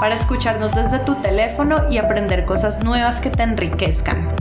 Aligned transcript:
para 0.00 0.14
escucharnos 0.14 0.74
desde 0.74 1.00
tu 1.00 1.16
teléfono 1.16 1.90
y 1.90 1.98
aprender 1.98 2.44
cosas 2.44 2.84
nuevas 2.84 3.20
que 3.20 3.30
te 3.30 3.42
enriquezcan. 3.42 4.34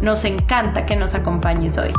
Nos 0.00 0.24
encanta 0.24 0.84
que 0.84 0.96
nos 0.96 1.14
acompañes 1.14 1.78
hoy. 1.78 1.92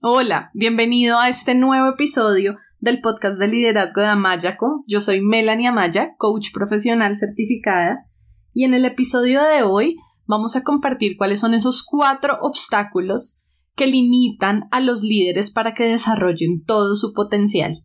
Hola, 0.00 0.50
bienvenido 0.54 1.18
a 1.18 1.28
este 1.28 1.54
nuevo 1.54 1.90
episodio 1.90 2.56
del 2.80 3.00
podcast 3.00 3.38
de 3.38 3.48
liderazgo 3.48 4.00
de 4.00 4.08
Amayaco. 4.08 4.82
Yo 4.88 5.00
soy 5.00 5.20
Melanie 5.20 5.68
Amaya, 5.68 6.16
coach 6.16 6.48
profesional 6.52 7.16
certificada, 7.16 8.06
y 8.54 8.64
en 8.64 8.74
el 8.74 8.84
episodio 8.84 9.42
de 9.42 9.62
hoy 9.62 9.96
vamos 10.26 10.56
a 10.56 10.64
compartir 10.64 11.16
cuáles 11.16 11.40
son 11.40 11.54
esos 11.54 11.84
cuatro 11.84 12.38
obstáculos 12.40 13.41
que 13.74 13.86
limitan 13.86 14.64
a 14.70 14.80
los 14.80 15.02
líderes 15.02 15.50
para 15.50 15.74
que 15.74 15.84
desarrollen 15.84 16.64
todo 16.64 16.96
su 16.96 17.12
potencial. 17.12 17.84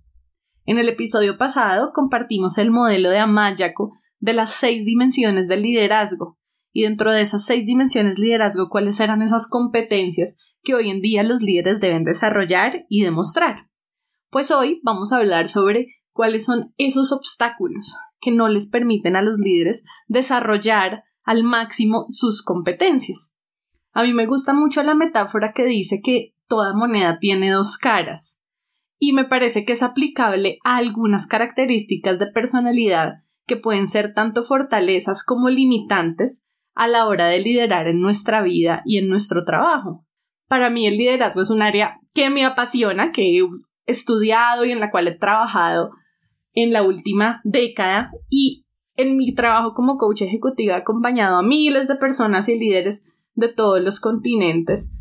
En 0.65 0.77
el 0.79 0.89
episodio 0.89 1.37
pasado 1.37 1.91
compartimos 1.93 2.57
el 2.57 2.71
modelo 2.71 3.09
de 3.09 3.19
Amayaco 3.19 3.91
de 4.19 4.33
las 4.33 4.49
seis 4.49 4.85
dimensiones 4.85 5.47
del 5.47 5.61
liderazgo 5.61 6.37
y 6.73 6.83
dentro 6.83 7.11
de 7.11 7.21
esas 7.21 7.45
seis 7.45 7.65
dimensiones 7.65 8.19
liderazgo 8.19 8.69
cuáles 8.69 8.99
eran 8.99 9.21
esas 9.21 9.49
competencias 9.49 10.37
que 10.61 10.75
hoy 10.75 10.89
en 10.89 11.01
día 11.01 11.23
los 11.23 11.41
líderes 11.41 11.79
deben 11.79 12.03
desarrollar 12.03 12.85
y 12.89 13.03
demostrar. 13.03 13.69
Pues 14.29 14.51
hoy 14.51 14.81
vamos 14.83 15.13
a 15.13 15.17
hablar 15.17 15.47
sobre 15.47 15.87
cuáles 16.11 16.45
son 16.45 16.73
esos 16.77 17.13
obstáculos 17.13 17.95
que 18.19 18.31
no 18.31 18.49
les 18.49 18.69
permiten 18.69 19.15
a 19.15 19.21
los 19.21 19.37
líderes 19.37 19.85
desarrollar 20.07 21.03
al 21.23 21.43
máximo 21.43 22.03
sus 22.07 22.43
competencias. 22.43 23.36
A 23.97 24.03
mí 24.03 24.13
me 24.13 24.27
gusta 24.27 24.53
mucho 24.53 24.83
la 24.83 24.93
metáfora 24.93 25.53
que 25.53 25.65
dice 25.65 26.01
que 26.03 26.35
toda 26.47 26.75
moneda 26.75 27.17
tiene 27.19 27.49
dos 27.49 27.79
caras 27.79 28.43
y 28.99 29.11
me 29.11 29.25
parece 29.25 29.65
que 29.65 29.73
es 29.73 29.81
aplicable 29.81 30.59
a 30.63 30.77
algunas 30.77 31.25
características 31.25 32.19
de 32.19 32.27
personalidad 32.27 33.23
que 33.47 33.57
pueden 33.57 33.87
ser 33.87 34.13
tanto 34.13 34.43
fortalezas 34.43 35.25
como 35.25 35.49
limitantes 35.49 36.47
a 36.75 36.87
la 36.87 37.07
hora 37.07 37.25
de 37.25 37.39
liderar 37.39 37.87
en 37.87 37.99
nuestra 37.99 38.43
vida 38.43 38.83
y 38.85 38.99
en 38.99 39.09
nuestro 39.09 39.45
trabajo. 39.45 40.05
Para 40.47 40.69
mí 40.69 40.85
el 40.85 40.95
liderazgo 40.95 41.41
es 41.41 41.49
un 41.49 41.63
área 41.63 41.99
que 42.13 42.29
me 42.29 42.45
apasiona, 42.45 43.11
que 43.11 43.39
he 43.39 43.41
estudiado 43.87 44.63
y 44.63 44.73
en 44.73 44.79
la 44.79 44.91
cual 44.91 45.07
he 45.07 45.17
trabajado 45.17 45.89
en 46.53 46.71
la 46.71 46.83
última 46.83 47.41
década 47.43 48.11
y 48.29 48.63
en 48.95 49.17
mi 49.17 49.33
trabajo 49.33 49.73
como 49.73 49.97
coach 49.97 50.21
ejecutiva 50.21 50.75
he 50.75 50.81
acompañado 50.81 51.37
a 51.37 51.41
miles 51.41 51.87
de 51.87 51.95
personas 51.95 52.47
y 52.47 52.59
líderes 52.59 53.16
de 53.37 53.47
todos 53.47 53.81
los 53.81 54.01
continentes 54.01 54.97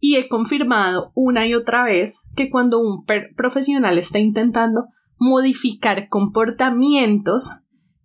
y 0.00 0.16
he 0.16 0.28
confirmado 0.28 1.12
una 1.14 1.46
y 1.46 1.54
otra 1.54 1.84
vez 1.84 2.30
que 2.36 2.50
cuando 2.50 2.78
un 2.78 3.04
profesional 3.36 3.98
está 3.98 4.18
intentando 4.18 4.86
modificar 5.18 6.08
comportamientos 6.08 7.50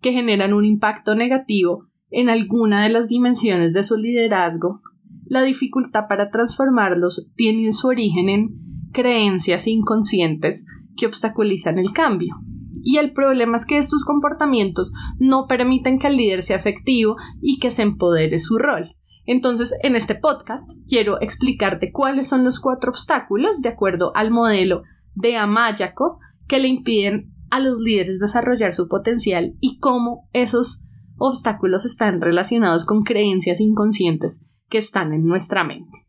que 0.00 0.12
generan 0.12 0.52
un 0.52 0.64
impacto 0.64 1.14
negativo 1.14 1.86
en 2.10 2.28
alguna 2.28 2.82
de 2.82 2.90
las 2.90 3.08
dimensiones 3.08 3.72
de 3.72 3.84
su 3.84 3.96
liderazgo, 3.96 4.80
la 5.26 5.42
dificultad 5.42 6.04
para 6.08 6.30
transformarlos 6.30 7.32
tiene 7.36 7.72
su 7.72 7.88
origen 7.88 8.28
en 8.28 8.48
creencias 8.92 9.66
inconscientes 9.66 10.66
que 10.96 11.06
obstaculizan 11.06 11.78
el 11.78 11.92
cambio. 11.92 12.36
Y 12.82 12.98
el 12.98 13.12
problema 13.12 13.56
es 13.56 13.64
que 13.64 13.78
estos 13.78 14.04
comportamientos 14.04 14.92
no 15.18 15.46
permiten 15.46 15.98
que 15.98 16.08
el 16.08 16.16
líder 16.16 16.42
sea 16.42 16.56
efectivo 16.56 17.16
y 17.40 17.58
que 17.58 17.70
se 17.70 17.82
empodere 17.82 18.38
su 18.38 18.58
rol. 18.58 18.94
Entonces, 19.26 19.72
en 19.82 19.96
este 19.96 20.14
podcast 20.14 20.70
quiero 20.86 21.20
explicarte 21.20 21.92
cuáles 21.92 22.28
son 22.28 22.44
los 22.44 22.60
cuatro 22.60 22.90
obstáculos 22.90 23.62
de 23.62 23.70
acuerdo 23.70 24.12
al 24.14 24.30
modelo 24.30 24.82
de 25.14 25.36
Amayaco 25.36 26.18
que 26.46 26.58
le 26.58 26.68
impiden 26.68 27.32
a 27.50 27.60
los 27.60 27.78
líderes 27.78 28.18
desarrollar 28.18 28.74
su 28.74 28.88
potencial 28.88 29.56
y 29.60 29.78
cómo 29.78 30.28
esos 30.32 30.84
obstáculos 31.16 31.84
están 31.84 32.20
relacionados 32.20 32.84
con 32.84 33.02
creencias 33.02 33.60
inconscientes 33.60 34.60
que 34.68 34.78
están 34.78 35.12
en 35.12 35.24
nuestra 35.24 35.64
mente. 35.64 36.03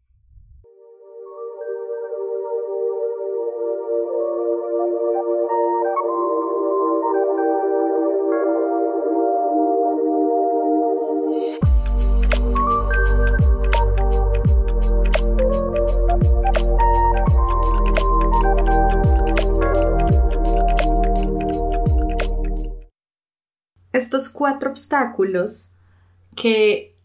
Cuatro 24.56 24.72
obstáculos 24.72 25.74
que 26.34 26.96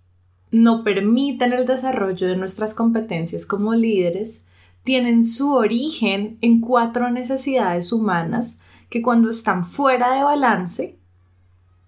no 0.52 0.84
permiten 0.84 1.52
el 1.52 1.66
desarrollo 1.66 2.28
de 2.28 2.36
nuestras 2.36 2.74
competencias 2.74 3.44
como 3.44 3.74
líderes 3.74 4.46
tienen 4.84 5.24
su 5.24 5.52
origen 5.52 6.38
en 6.42 6.60
cuatro 6.60 7.10
necesidades 7.10 7.92
humanas 7.92 8.60
que 8.88 9.02
cuando 9.02 9.30
están 9.30 9.64
fuera 9.64 10.14
de 10.14 10.22
balance 10.22 10.96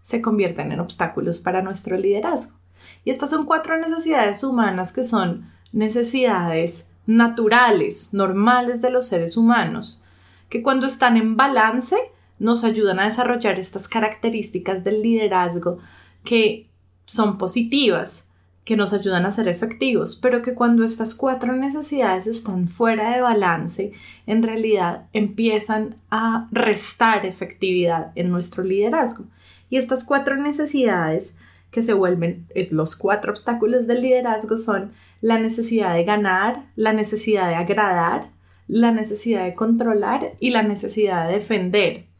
se 0.00 0.20
convierten 0.20 0.72
en 0.72 0.80
obstáculos 0.80 1.38
para 1.38 1.62
nuestro 1.62 1.96
liderazgo. 1.96 2.58
Y 3.04 3.10
estas 3.10 3.30
son 3.30 3.46
cuatro 3.46 3.78
necesidades 3.78 4.42
humanas 4.42 4.92
que 4.92 5.04
son 5.04 5.48
necesidades 5.70 6.90
naturales, 7.06 8.12
normales 8.12 8.82
de 8.82 8.90
los 8.90 9.06
seres 9.06 9.36
humanos, 9.36 10.04
que 10.48 10.60
cuando 10.60 10.88
están 10.88 11.16
en 11.16 11.36
balance 11.36 11.96
nos 12.42 12.64
ayudan 12.64 12.98
a 12.98 13.04
desarrollar 13.04 13.60
estas 13.60 13.86
características 13.86 14.82
del 14.82 15.00
liderazgo 15.00 15.78
que 16.24 16.68
son 17.04 17.38
positivas, 17.38 18.30
que 18.64 18.76
nos 18.76 18.92
ayudan 18.92 19.24
a 19.26 19.30
ser 19.30 19.46
efectivos, 19.46 20.16
pero 20.20 20.42
que 20.42 20.54
cuando 20.54 20.84
estas 20.84 21.14
cuatro 21.14 21.54
necesidades 21.54 22.26
están 22.26 22.66
fuera 22.66 23.14
de 23.14 23.20
balance, 23.20 23.92
en 24.26 24.42
realidad 24.42 25.06
empiezan 25.12 25.96
a 26.10 26.48
restar 26.50 27.26
efectividad 27.26 28.10
en 28.16 28.30
nuestro 28.30 28.64
liderazgo. 28.64 29.26
Y 29.70 29.76
estas 29.76 30.02
cuatro 30.02 30.36
necesidades 30.36 31.38
que 31.70 31.82
se 31.82 31.92
vuelven 31.92 32.46
es 32.56 32.72
los 32.72 32.96
cuatro 32.96 33.30
obstáculos 33.30 33.86
del 33.86 34.02
liderazgo 34.02 34.56
son 34.56 34.92
la 35.20 35.38
necesidad 35.38 35.94
de 35.94 36.02
ganar, 36.02 36.66
la 36.74 36.92
necesidad 36.92 37.48
de 37.48 37.54
agradar, 37.54 38.30
la 38.66 38.90
necesidad 38.90 39.44
de 39.44 39.54
controlar 39.54 40.32
y 40.40 40.50
la 40.50 40.64
necesidad 40.64 41.28
de 41.28 41.34
defender 41.34 42.11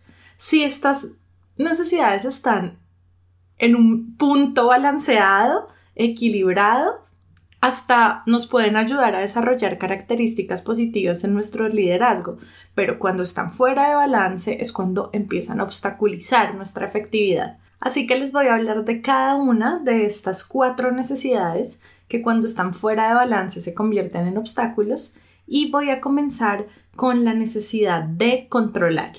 si 0.42 0.64
estas 0.64 1.12
necesidades 1.56 2.24
están 2.24 2.80
en 3.58 3.76
un 3.76 4.16
punto 4.16 4.66
balanceado, 4.66 5.68
equilibrado, 5.94 7.06
hasta 7.60 8.24
nos 8.26 8.48
pueden 8.48 8.74
ayudar 8.74 9.14
a 9.14 9.20
desarrollar 9.20 9.78
características 9.78 10.62
positivas 10.62 11.22
en 11.22 11.32
nuestro 11.32 11.68
liderazgo, 11.68 12.38
pero 12.74 12.98
cuando 12.98 13.22
están 13.22 13.52
fuera 13.52 13.88
de 13.88 13.94
balance 13.94 14.60
es 14.60 14.72
cuando 14.72 15.10
empiezan 15.12 15.60
a 15.60 15.62
obstaculizar 15.62 16.56
nuestra 16.56 16.86
efectividad. 16.86 17.58
Así 17.78 18.08
que 18.08 18.18
les 18.18 18.32
voy 18.32 18.46
a 18.46 18.54
hablar 18.54 18.84
de 18.84 19.00
cada 19.00 19.36
una 19.36 19.78
de 19.78 20.06
estas 20.06 20.44
cuatro 20.44 20.90
necesidades 20.90 21.80
que 22.08 22.20
cuando 22.20 22.48
están 22.48 22.74
fuera 22.74 23.06
de 23.06 23.14
balance 23.14 23.60
se 23.60 23.74
convierten 23.74 24.26
en 24.26 24.38
obstáculos 24.38 25.16
y 25.46 25.70
voy 25.70 25.90
a 25.90 26.00
comenzar 26.00 26.66
con 26.96 27.24
la 27.24 27.32
necesidad 27.32 28.02
de 28.02 28.48
controlar. 28.48 29.12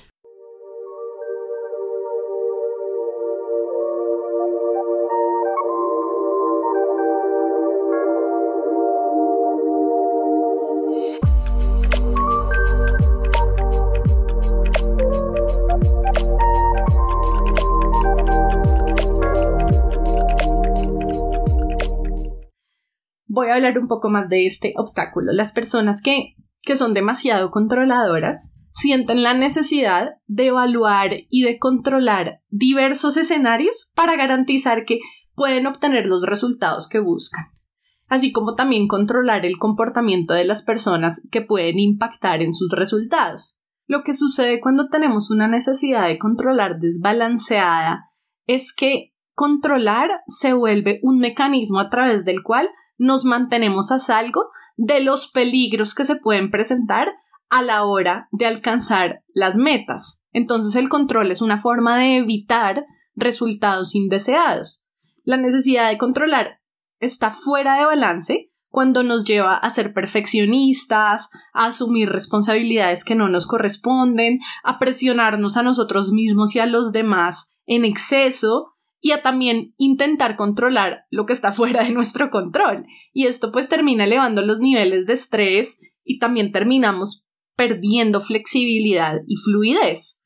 Hablar 23.54 23.78
un 23.78 23.86
poco 23.86 24.10
más 24.10 24.28
de 24.28 24.46
este 24.46 24.74
obstáculo. 24.76 25.32
Las 25.32 25.52
personas 25.52 26.02
que, 26.02 26.34
que 26.62 26.76
son 26.76 26.94
demasiado 26.94 27.50
controladoras 27.50 28.56
sienten 28.70 29.22
la 29.22 29.34
necesidad 29.34 30.14
de 30.26 30.48
evaluar 30.48 31.12
y 31.30 31.42
de 31.42 31.58
controlar 31.58 32.40
diversos 32.48 33.16
escenarios 33.16 33.92
para 33.94 34.16
garantizar 34.16 34.84
que 34.84 34.98
pueden 35.34 35.66
obtener 35.66 36.06
los 36.06 36.22
resultados 36.22 36.88
que 36.88 36.98
buscan, 36.98 37.44
así 38.08 38.32
como 38.32 38.54
también 38.54 38.88
controlar 38.88 39.46
el 39.46 39.58
comportamiento 39.58 40.34
de 40.34 40.44
las 40.44 40.62
personas 40.62 41.26
que 41.30 41.40
pueden 41.40 41.78
impactar 41.78 42.42
en 42.42 42.52
sus 42.52 42.70
resultados. 42.72 43.60
Lo 43.86 44.02
que 44.02 44.14
sucede 44.14 44.60
cuando 44.60 44.88
tenemos 44.88 45.30
una 45.30 45.46
necesidad 45.46 46.08
de 46.08 46.18
controlar 46.18 46.78
desbalanceada 46.78 48.10
es 48.46 48.72
que 48.74 49.14
controlar 49.34 50.10
se 50.26 50.52
vuelve 50.52 51.00
un 51.02 51.18
mecanismo 51.18 51.80
a 51.80 51.90
través 51.90 52.24
del 52.24 52.42
cual 52.42 52.68
nos 52.98 53.24
mantenemos 53.24 53.90
a 53.90 53.98
salvo 53.98 54.50
de 54.76 55.00
los 55.00 55.30
peligros 55.30 55.94
que 55.94 56.04
se 56.04 56.16
pueden 56.16 56.50
presentar 56.50 57.08
a 57.50 57.62
la 57.62 57.84
hora 57.84 58.28
de 58.32 58.46
alcanzar 58.46 59.22
las 59.32 59.56
metas. 59.56 60.24
Entonces 60.32 60.74
el 60.76 60.88
control 60.88 61.30
es 61.30 61.40
una 61.40 61.58
forma 61.58 61.96
de 61.98 62.16
evitar 62.16 62.84
resultados 63.14 63.94
indeseados. 63.94 64.88
La 65.24 65.36
necesidad 65.36 65.90
de 65.90 65.98
controlar 65.98 66.60
está 67.00 67.30
fuera 67.30 67.78
de 67.78 67.84
balance 67.84 68.50
cuando 68.70 69.04
nos 69.04 69.24
lleva 69.24 69.56
a 69.56 69.70
ser 69.70 69.94
perfeccionistas, 69.94 71.30
a 71.52 71.66
asumir 71.66 72.08
responsabilidades 72.08 73.04
que 73.04 73.14
no 73.14 73.28
nos 73.28 73.46
corresponden, 73.46 74.40
a 74.64 74.80
presionarnos 74.80 75.56
a 75.56 75.62
nosotros 75.62 76.10
mismos 76.10 76.56
y 76.56 76.58
a 76.58 76.66
los 76.66 76.90
demás 76.90 77.60
en 77.66 77.84
exceso 77.84 78.73
y 79.04 79.12
a 79.12 79.20
también 79.20 79.74
intentar 79.76 80.34
controlar 80.34 81.04
lo 81.10 81.26
que 81.26 81.34
está 81.34 81.52
fuera 81.52 81.84
de 81.84 81.90
nuestro 81.90 82.30
control. 82.30 82.86
Y 83.12 83.26
esto 83.26 83.52
pues 83.52 83.68
termina 83.68 84.04
elevando 84.04 84.40
los 84.40 84.60
niveles 84.60 85.06
de 85.06 85.12
estrés 85.12 85.94
y 86.02 86.18
también 86.18 86.52
terminamos 86.52 87.26
perdiendo 87.54 88.22
flexibilidad 88.22 89.20
y 89.26 89.36
fluidez. 89.36 90.24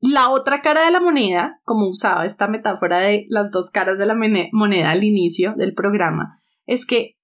La 0.00 0.28
otra 0.28 0.60
cara 0.60 0.84
de 0.84 0.90
la 0.90 1.00
moneda, 1.00 1.60
como 1.64 1.88
usaba 1.88 2.26
esta 2.26 2.46
metáfora 2.46 2.98
de 2.98 3.24
las 3.30 3.50
dos 3.50 3.70
caras 3.70 3.96
de 3.96 4.04
la 4.04 4.16
moneda 4.52 4.90
al 4.90 5.02
inicio 5.02 5.54
del 5.56 5.72
programa, 5.72 6.40
es 6.66 6.84
que 6.84 7.16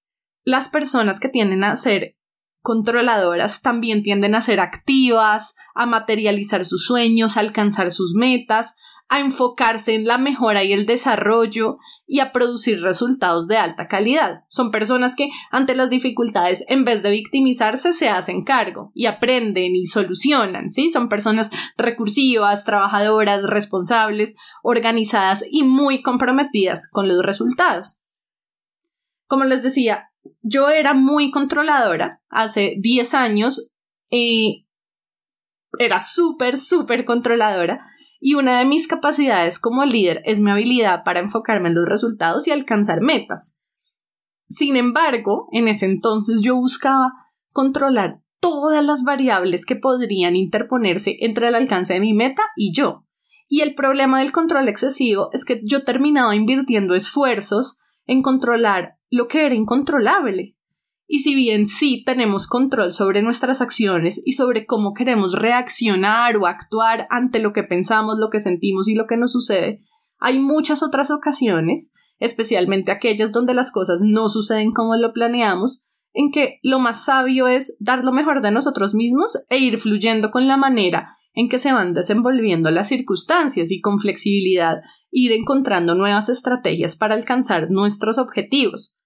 las 0.45 0.69
personas 0.69 1.19
que 1.19 1.29
tienden 1.29 1.63
a 1.63 1.75
ser 1.75 2.15
controladoras 2.61 3.61
también 3.61 4.01
tienden 4.01 4.33
a 4.33 4.41
ser 4.41 4.61
activas, 4.61 5.55
a 5.75 5.85
materializar 5.85 6.65
sus 6.65 6.85
sueños, 6.85 7.37
a 7.37 7.41
alcanzar 7.41 7.91
sus 7.91 8.15
metas, 8.15 8.75
a 9.09 9.19
enfocarse 9.19 9.95
en 9.95 10.05
la 10.05 10.19
mejora 10.19 10.63
y 10.63 10.71
el 10.71 10.85
desarrollo 10.85 11.79
y 12.05 12.19
a 12.19 12.31
producir 12.31 12.81
resultados 12.81 13.47
de 13.47 13.57
alta 13.57 13.87
calidad. 13.87 14.43
Son 14.49 14.69
personas 14.69 15.15
que 15.15 15.29
ante 15.49 15.73
las 15.73 15.89
dificultades, 15.89 16.63
en 16.67 16.85
vez 16.85 17.01
de 17.01 17.09
victimizarse, 17.09 17.91
se 17.91 18.07
hacen 18.07 18.43
cargo 18.43 18.91
y 18.93 19.07
aprenden 19.07 19.75
y 19.75 19.87
solucionan, 19.87 20.69
¿sí? 20.69 20.89
Son 20.89 21.09
personas 21.09 21.49
recursivas, 21.75 22.65
trabajadoras, 22.65 23.43
responsables, 23.43 24.35
organizadas 24.61 25.43
y 25.49 25.63
muy 25.63 26.03
comprometidas 26.03 26.87
con 26.87 27.07
los 27.07 27.25
resultados. 27.25 27.99
Como 29.25 29.43
les 29.43 29.63
decía, 29.63 30.11
yo 30.41 30.69
era 30.69 30.93
muy 30.93 31.31
controladora 31.31 32.21
hace 32.29 32.75
10 32.79 33.15
años, 33.15 33.75
eh, 34.11 34.65
era 35.79 35.99
súper, 35.99 36.57
súper 36.59 37.05
controladora 37.05 37.81
y 38.19 38.35
una 38.35 38.59
de 38.59 38.65
mis 38.65 38.87
capacidades 38.87 39.59
como 39.59 39.85
líder 39.85 40.21
es 40.25 40.39
mi 40.39 40.51
habilidad 40.51 41.03
para 41.03 41.19
enfocarme 41.19 41.69
en 41.69 41.75
los 41.75 41.87
resultados 41.87 42.47
y 42.47 42.51
alcanzar 42.51 43.01
metas. 43.01 43.59
Sin 44.49 44.75
embargo, 44.75 45.47
en 45.51 45.67
ese 45.67 45.85
entonces 45.85 46.41
yo 46.41 46.55
buscaba 46.55 47.13
controlar 47.53 48.21
todas 48.39 48.83
las 48.83 49.03
variables 49.03 49.65
que 49.65 49.75
podrían 49.75 50.35
interponerse 50.35 51.17
entre 51.21 51.47
el 51.49 51.55
alcance 51.55 51.93
de 51.93 51.99
mi 51.99 52.13
meta 52.13 52.43
y 52.55 52.73
yo. 52.73 53.05
Y 53.47 53.61
el 53.61 53.75
problema 53.75 54.19
del 54.19 54.31
control 54.31 54.67
excesivo 54.67 55.29
es 55.33 55.45
que 55.45 55.61
yo 55.63 55.83
terminaba 55.83 56.35
invirtiendo 56.35 56.95
esfuerzos 56.95 57.79
en 58.05 58.21
controlar 58.21 58.97
lo 59.09 59.27
que 59.27 59.45
era 59.45 59.55
incontrolable. 59.55 60.55
Y 61.11 61.19
si 61.19 61.33
bien 61.33 61.65
sí 61.65 62.03
tenemos 62.05 62.45
control 62.45 62.93
sobre 62.93 63.23
nuestras 63.23 63.61
acciones 63.61 64.21
y 64.23 64.33
sobre 64.33 64.67
cómo 64.67 64.93
queremos 64.93 65.33
reaccionar 65.33 66.37
o 66.37 66.45
actuar 66.45 67.07
ante 67.09 67.39
lo 67.39 67.51
que 67.51 67.63
pensamos, 67.63 68.17
lo 68.19 68.29
que 68.29 68.39
sentimos 68.39 68.87
y 68.87 68.93
lo 68.93 69.07
que 69.07 69.17
nos 69.17 69.31
sucede, 69.31 69.81
hay 70.19 70.37
muchas 70.37 70.83
otras 70.83 71.09
ocasiones, 71.09 71.93
especialmente 72.19 72.91
aquellas 72.91 73.31
donde 73.31 73.55
las 73.55 73.71
cosas 73.71 74.01
no 74.03 74.29
suceden 74.29 74.71
como 74.71 74.95
lo 74.97 75.11
planeamos, 75.11 75.87
en 76.13 76.29
que 76.29 76.59
lo 76.61 76.77
más 76.77 77.05
sabio 77.05 77.47
es 77.47 77.75
dar 77.79 78.03
lo 78.03 78.11
mejor 78.11 78.43
de 78.43 78.51
nosotros 78.51 78.93
mismos 78.93 79.43
e 79.49 79.57
ir 79.57 79.79
fluyendo 79.79 80.29
con 80.29 80.47
la 80.47 80.57
manera 80.57 81.09
en 81.33 81.47
que 81.47 81.57
se 81.57 81.73
van 81.73 81.95
desenvolviendo 81.95 82.69
las 82.69 82.87
circunstancias 82.87 83.71
y 83.71 83.81
con 83.81 83.97
flexibilidad 83.97 84.81
ir 85.09 85.31
encontrando 85.31 85.95
nuevas 85.95 86.29
estrategias 86.29 86.95
para 86.95 87.15
alcanzar 87.15 87.71
nuestros 87.71 88.19
objetivos. 88.19 88.98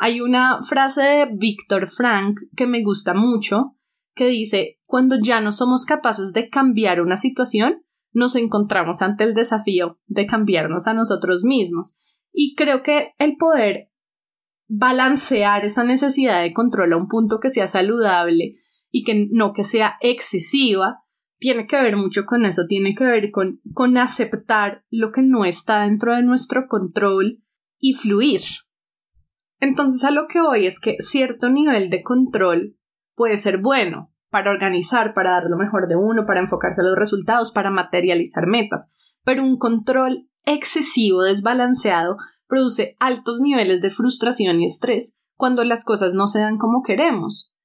Hay 0.00 0.20
una 0.20 0.62
frase 0.62 1.02
de 1.02 1.28
Víctor 1.34 1.88
Frank 1.88 2.38
que 2.56 2.68
me 2.68 2.84
gusta 2.84 3.14
mucho 3.14 3.74
que 4.14 4.28
dice, 4.28 4.78
cuando 4.86 5.16
ya 5.20 5.40
no 5.40 5.50
somos 5.50 5.84
capaces 5.84 6.32
de 6.32 6.48
cambiar 6.48 7.00
una 7.00 7.16
situación, 7.16 7.82
nos 8.12 8.36
encontramos 8.36 9.02
ante 9.02 9.24
el 9.24 9.34
desafío 9.34 9.98
de 10.06 10.26
cambiarnos 10.26 10.86
a 10.86 10.94
nosotros 10.94 11.42
mismos. 11.42 12.22
Y 12.32 12.54
creo 12.54 12.84
que 12.84 13.12
el 13.18 13.36
poder 13.36 13.90
balancear 14.68 15.64
esa 15.64 15.82
necesidad 15.82 16.42
de 16.42 16.52
control 16.52 16.92
a 16.92 16.96
un 16.96 17.08
punto 17.08 17.40
que 17.40 17.50
sea 17.50 17.66
saludable 17.66 18.54
y 18.90 19.02
que 19.02 19.26
no 19.32 19.52
que 19.52 19.64
sea 19.64 19.96
excesiva, 20.00 21.02
tiene 21.38 21.66
que 21.66 21.80
ver 21.80 21.96
mucho 21.96 22.24
con 22.24 22.44
eso, 22.44 22.66
tiene 22.68 22.94
que 22.94 23.04
ver 23.04 23.30
con, 23.32 23.60
con 23.74 23.96
aceptar 23.96 24.84
lo 24.90 25.10
que 25.10 25.22
no 25.22 25.44
está 25.44 25.82
dentro 25.82 26.14
de 26.14 26.22
nuestro 26.22 26.68
control 26.68 27.42
y 27.78 27.94
fluir. 27.94 28.40
Entonces 29.60 30.04
a 30.04 30.10
lo 30.10 30.26
que 30.28 30.40
voy 30.40 30.66
es 30.66 30.80
que 30.80 30.96
cierto 31.00 31.50
nivel 31.50 31.90
de 31.90 32.02
control 32.02 32.76
puede 33.14 33.38
ser 33.38 33.58
bueno 33.58 34.12
para 34.30 34.50
organizar, 34.50 35.14
para 35.14 35.32
dar 35.32 35.44
lo 35.48 35.56
mejor 35.56 35.88
de 35.88 35.96
uno, 35.96 36.26
para 36.26 36.40
enfocarse 36.40 36.80
a 36.80 36.84
los 36.84 36.96
resultados, 36.96 37.50
para 37.50 37.70
materializar 37.70 38.46
metas, 38.46 39.16
pero 39.24 39.42
un 39.42 39.58
control 39.58 40.28
excesivo, 40.44 41.22
desbalanceado, 41.22 42.16
produce 42.46 42.94
altos 43.00 43.40
niveles 43.40 43.80
de 43.82 43.90
frustración 43.90 44.60
y 44.60 44.66
estrés 44.66 45.24
cuando 45.36 45.64
las 45.64 45.84
cosas 45.84 46.14
no 46.14 46.26
se 46.26 46.40
dan 46.40 46.58
como 46.58 46.82
queremos. 46.82 47.56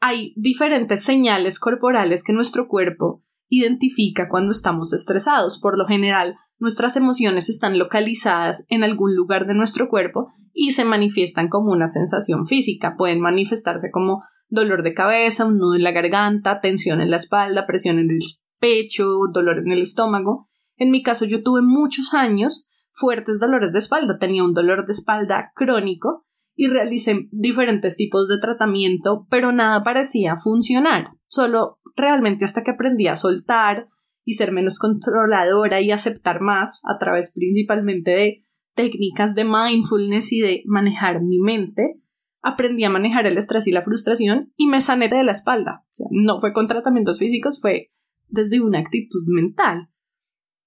Hay 0.00 0.32
diferentes 0.36 1.02
señales 1.02 1.58
corporales 1.58 2.22
que 2.22 2.32
nuestro 2.32 2.68
cuerpo 2.68 3.22
identifica 3.48 4.28
cuando 4.28 4.52
estamos 4.52 4.92
estresados. 4.92 5.58
Por 5.60 5.78
lo 5.78 5.86
general, 5.86 6.36
nuestras 6.58 6.96
emociones 6.96 7.48
están 7.48 7.78
localizadas 7.78 8.66
en 8.68 8.84
algún 8.84 9.14
lugar 9.14 9.46
de 9.46 9.54
nuestro 9.54 9.88
cuerpo 9.88 10.28
y 10.52 10.72
se 10.72 10.84
manifiestan 10.84 11.48
como 11.48 11.72
una 11.72 11.88
sensación 11.88 12.46
física. 12.46 12.94
Pueden 12.96 13.20
manifestarse 13.20 13.90
como 13.90 14.22
dolor 14.48 14.82
de 14.82 14.94
cabeza, 14.94 15.46
un 15.46 15.58
nudo 15.58 15.76
en 15.76 15.82
la 15.82 15.92
garganta, 15.92 16.60
tensión 16.60 17.00
en 17.00 17.10
la 17.10 17.16
espalda, 17.16 17.66
presión 17.66 17.98
en 17.98 18.10
el 18.10 18.18
pecho, 18.58 19.08
dolor 19.32 19.58
en 19.58 19.72
el 19.72 19.82
estómago. 19.82 20.48
En 20.76 20.90
mi 20.90 21.02
caso, 21.02 21.24
yo 21.24 21.42
tuve 21.42 21.62
muchos 21.62 22.14
años 22.14 22.72
fuertes 22.92 23.38
dolores 23.38 23.72
de 23.72 23.78
espalda. 23.78 24.18
Tenía 24.18 24.44
un 24.44 24.54
dolor 24.54 24.86
de 24.86 24.92
espalda 24.92 25.52
crónico 25.54 26.26
y 26.54 26.66
realicé 26.66 27.28
diferentes 27.30 27.96
tipos 27.96 28.26
de 28.28 28.38
tratamiento, 28.40 29.26
pero 29.30 29.52
nada 29.52 29.84
parecía 29.84 30.36
funcionar. 30.36 31.12
Solo 31.38 31.78
realmente 31.94 32.44
hasta 32.44 32.64
que 32.64 32.72
aprendí 32.72 33.06
a 33.06 33.14
soltar 33.14 33.86
y 34.24 34.32
ser 34.32 34.50
menos 34.50 34.80
controladora 34.80 35.80
y 35.80 35.92
aceptar 35.92 36.40
más 36.40 36.82
a 36.84 36.98
través 36.98 37.32
principalmente 37.32 38.10
de 38.10 38.44
técnicas 38.74 39.36
de 39.36 39.44
mindfulness 39.44 40.32
y 40.32 40.40
de 40.40 40.62
manejar 40.66 41.22
mi 41.22 41.38
mente, 41.38 42.02
aprendí 42.42 42.82
a 42.82 42.90
manejar 42.90 43.28
el 43.28 43.38
estrés 43.38 43.68
y 43.68 43.70
la 43.70 43.82
frustración 43.82 44.52
y 44.56 44.66
me 44.66 44.80
sané 44.80 45.08
de 45.08 45.22
la 45.22 45.30
espalda. 45.30 45.86
no 46.10 46.40
fue 46.40 46.52
con 46.52 46.66
tratamientos 46.66 47.20
físicos, 47.20 47.60
fue 47.60 47.92
desde 48.26 48.60
una 48.60 48.80
actitud 48.80 49.22
mental. 49.28 49.90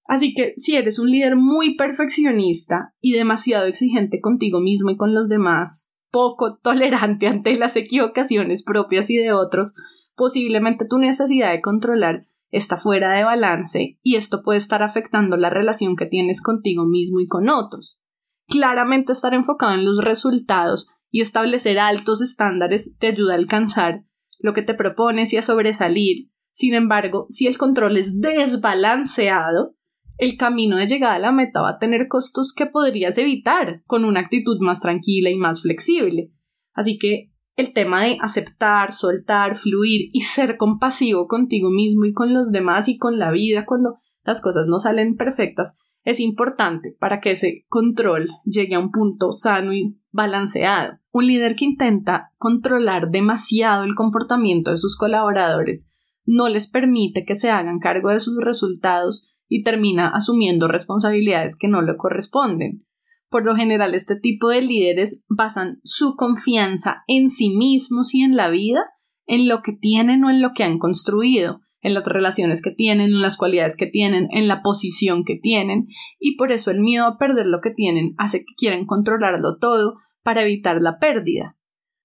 Así 0.05 0.33
que 0.33 0.53
si 0.55 0.77
eres 0.77 0.99
un 0.99 1.11
líder 1.11 1.35
muy 1.35 1.75
perfeccionista 1.75 2.95
y 3.01 3.11
demasiado 3.11 3.65
exigente 3.65 4.21
contigo 4.21 4.61
mismo 4.61 4.89
y 4.89 4.95
con 4.95 5.13
los 5.13 5.27
demás, 5.27 5.97
poco 6.11 6.59
tolerante 6.63 7.27
ante 7.27 7.57
las 7.57 7.75
equivocaciones 7.75 8.63
propias 8.63 9.09
y 9.09 9.17
de 9.17 9.33
otros, 9.33 9.75
posiblemente 10.21 10.85
tu 10.85 10.99
necesidad 10.99 11.51
de 11.51 11.61
controlar 11.61 12.27
está 12.51 12.77
fuera 12.77 13.11
de 13.11 13.23
balance 13.23 13.97
y 14.03 14.17
esto 14.17 14.43
puede 14.43 14.59
estar 14.59 14.83
afectando 14.83 15.35
la 15.35 15.49
relación 15.49 15.95
que 15.95 16.05
tienes 16.05 16.43
contigo 16.43 16.85
mismo 16.85 17.21
y 17.21 17.25
con 17.25 17.49
otros. 17.49 18.03
Claramente 18.47 19.13
estar 19.13 19.33
enfocado 19.33 19.73
en 19.73 19.83
los 19.83 19.97
resultados 19.97 20.91
y 21.09 21.21
establecer 21.21 21.79
altos 21.79 22.21
estándares 22.21 22.99
te 22.99 23.07
ayuda 23.07 23.33
a 23.33 23.37
alcanzar 23.37 24.05
lo 24.37 24.53
que 24.53 24.61
te 24.61 24.75
propones 24.75 25.33
y 25.33 25.37
a 25.37 25.41
sobresalir. 25.41 26.29
Sin 26.51 26.75
embargo, 26.75 27.25
si 27.29 27.47
el 27.47 27.57
control 27.57 27.97
es 27.97 28.21
desbalanceado, 28.21 29.75
el 30.19 30.37
camino 30.37 30.77
de 30.77 30.85
llegada 30.85 31.15
a 31.15 31.19
la 31.19 31.31
meta 31.31 31.61
va 31.61 31.69
a 31.69 31.79
tener 31.79 32.07
costos 32.07 32.53
que 32.55 32.67
podrías 32.67 33.17
evitar 33.17 33.81
con 33.87 34.05
una 34.05 34.19
actitud 34.19 34.59
más 34.59 34.81
tranquila 34.81 35.31
y 35.31 35.35
más 35.35 35.63
flexible. 35.63 36.31
Así 36.73 36.99
que 36.99 37.30
el 37.55 37.74
tema 37.74 38.03
de 38.03 38.17
aceptar, 38.22 38.91
soltar, 38.91 39.55
fluir 39.55 40.10
y 40.13 40.22
ser 40.22 40.58
compasivo 40.58 41.27
contigo 41.27 41.70
mismo 41.70 42.05
y 42.05 42.13
con 42.13 42.34
los 42.34 42.51
demás 42.51 42.88
y 42.88 42.98
con 42.98 43.20
la 43.20 43.31
vida 43.31 43.65
cuando 43.65 44.00
las 44.24 44.41
cosas 44.41 44.67
no 44.67 44.79
salen 44.79 45.15
perfectas 45.17 45.88
es 46.03 46.20
importante 46.20 46.96
para 47.00 47.20
que 47.20 47.31
ese 47.31 47.65
control 47.67 48.27
llegue 48.46 48.75
a 48.75 48.79
un 48.79 48.91
punto 48.91 49.31
sano 49.31 49.74
y 49.74 50.00
balanceado. 50.12 51.00
Un 51.12 51.27
líder 51.27 51.55
que 51.55 51.65
intenta 51.65 52.31
controlar 52.38 53.12
demasiado 53.12 53.84
el 53.84 53.96
comportamiento 53.96 54.72
de 54.72 54.77
sus 54.77 54.98
colaboradores 54.98 55.91
no 56.25 56.50
les 56.50 56.67
permite 56.67 57.25
que 57.25 57.36
se 57.36 57.50
hagan 57.50 57.79
cargo 57.79 58.10
de 58.10 58.20
sus 58.20 58.38
resultados 58.43 59.36
y 59.48 59.63
termina 59.63 60.08
asumiendo 60.08 60.67
responsabilidades 60.67 61.58
que 61.58 61.67
no 61.67 61.81
le 61.81 61.98
corresponden. 61.98 62.86
Por 63.31 63.45
lo 63.45 63.55
general, 63.55 63.95
este 63.95 64.17
tipo 64.17 64.50
de 64.50 64.61
líderes 64.61 65.23
basan 65.29 65.79
su 65.85 66.15
confianza 66.17 67.03
en 67.07 67.29
sí 67.29 67.55
mismos 67.55 68.13
y 68.13 68.23
en 68.23 68.35
la 68.35 68.50
vida 68.50 68.83
en 69.25 69.47
lo 69.47 69.61
que 69.61 69.71
tienen 69.71 70.25
o 70.25 70.29
en 70.29 70.41
lo 70.41 70.51
que 70.53 70.65
han 70.65 70.77
construido, 70.77 71.61
en 71.79 71.93
las 71.93 72.05
relaciones 72.05 72.61
que 72.61 72.71
tienen, 72.71 73.05
en 73.05 73.21
las 73.21 73.38
cualidades 73.38 73.77
que 73.77 73.88
tienen, 73.88 74.27
en 74.31 74.50
la 74.50 74.61
posición 74.61 75.23
que 75.23 75.39
tienen, 75.41 75.88
y 76.19 76.35
por 76.35 76.51
eso 76.51 76.71
el 76.71 76.81
miedo 76.81 77.05
a 77.05 77.17
perder 77.17 77.47
lo 77.47 77.61
que 77.61 77.71
tienen 77.71 78.13
hace 78.17 78.39
que 78.39 78.53
quieran 78.57 78.85
controlarlo 78.85 79.57
todo 79.59 79.95
para 80.23 80.41
evitar 80.41 80.81
la 80.81 81.00
pérdida. 81.00 81.57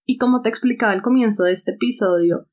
Y 0.04 0.18
como 0.18 0.42
te 0.42 0.49
explicaba 0.49 0.92
al 0.92 1.02
comienzo 1.02 1.42
de 1.42 1.52
este 1.52 1.73
episodio, 1.73 2.47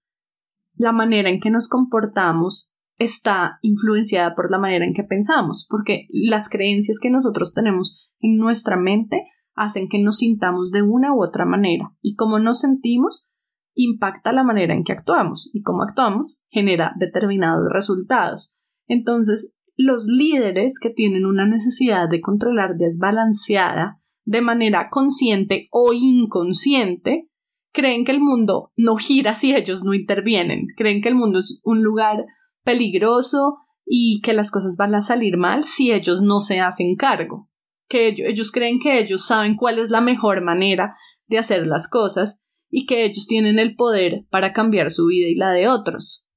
la 0.74 0.92
manera 0.94 1.30
en 1.30 1.40
que 1.40 1.52
nos 1.52 1.68
comportamos 1.70 2.73
está 2.98 3.60
influenciada 3.62 4.36
por 4.36 4.52
la 4.52 4.60
manera 4.60 4.86
en 4.86 4.94
que 4.94 5.04
pensamos, 5.04 5.68
porque 5.70 6.08
las 6.10 6.50
creencias 6.50 7.00
que 7.02 7.10
nosotros 7.10 7.54
tenemos 7.54 8.12
en 8.20 8.38
nuestra 8.38 8.78
mente 8.78 9.24
hacen 9.56 9.88
que 9.90 10.00
nos 10.00 10.18
sintamos 10.18 10.72
de 10.72 10.82
una 10.82 11.14
u 11.14 11.24
otra 11.24 11.46
manera, 11.46 11.92
y 12.02 12.16
como 12.16 12.40
nos 12.40 12.60
sentimos 12.60 13.36
impacta 13.76 14.32
la 14.32 14.44
manera 14.44 14.74
en 14.74 14.84
que 14.84 14.94
actuamos, 14.94 15.50
y 15.54 15.62
cómo 15.62 15.84
actuamos 15.84 16.46
genera 16.50 16.94
determinados 17.00 17.66
resultados. 17.72 18.60
Entonces, 18.88 19.60
los 19.76 20.06
líderes 20.06 20.80
que 20.80 20.92
tienen 20.92 21.26
una 21.26 21.48
necesidad 21.48 22.08
de 22.10 22.22
controlar 22.22 22.76
desbalanceada 22.78 24.00
de 24.26 24.42
manera 24.42 24.90
consciente 24.90 25.68
o 25.72 25.94
inconsciente, 25.94 27.30
creen 27.74 28.06
que 28.06 28.12
el 28.12 28.22
mundo 28.22 28.72
no 28.78 28.96
gira 28.96 29.34
si 29.34 29.56
ellos 29.56 29.84
no 29.84 29.94
intervienen, 29.94 30.68
creen 30.78 31.02
que 31.02 31.10
el 31.10 31.16
mundo 31.16 31.40
es 31.40 31.62
un 31.66 31.82
lugar 31.82 32.26
peligroso 32.64 33.58
y 33.86 34.22
que 34.22 34.34
las 34.34 34.52
cosas 34.52 34.76
van 34.78 34.96
a 34.96 35.02
salir 35.02 35.38
mal 35.38 35.64
si 35.64 35.92
ellos 35.92 36.22
no 36.22 36.42
se 36.42 36.60
hacen 36.60 36.96
cargo. 36.96 37.50
Que 37.88 38.08
ellos, 38.08 38.52
creen 38.52 38.80
que 38.80 39.00
ellos 39.00 39.26
saben 39.26 39.56
cuál 39.56 39.78
es 39.78 39.92
la 39.92 40.02
mejor 40.02 40.44
manera 40.44 40.96
de 41.28 41.38
hacer 41.38 41.68
las 41.68 41.88
cosas 41.88 42.44
y 42.70 42.86
que 42.86 43.06
ellos 43.06 43.28
tienen 43.28 43.60
el 43.60 43.76
poder 43.76 44.26
para 44.30 44.54
cambiar 44.54 44.90
su 44.90 45.06
vida 45.08 45.28
y 45.28 45.36
la 45.36 45.52
de 45.52 45.68
otros. 45.68 46.28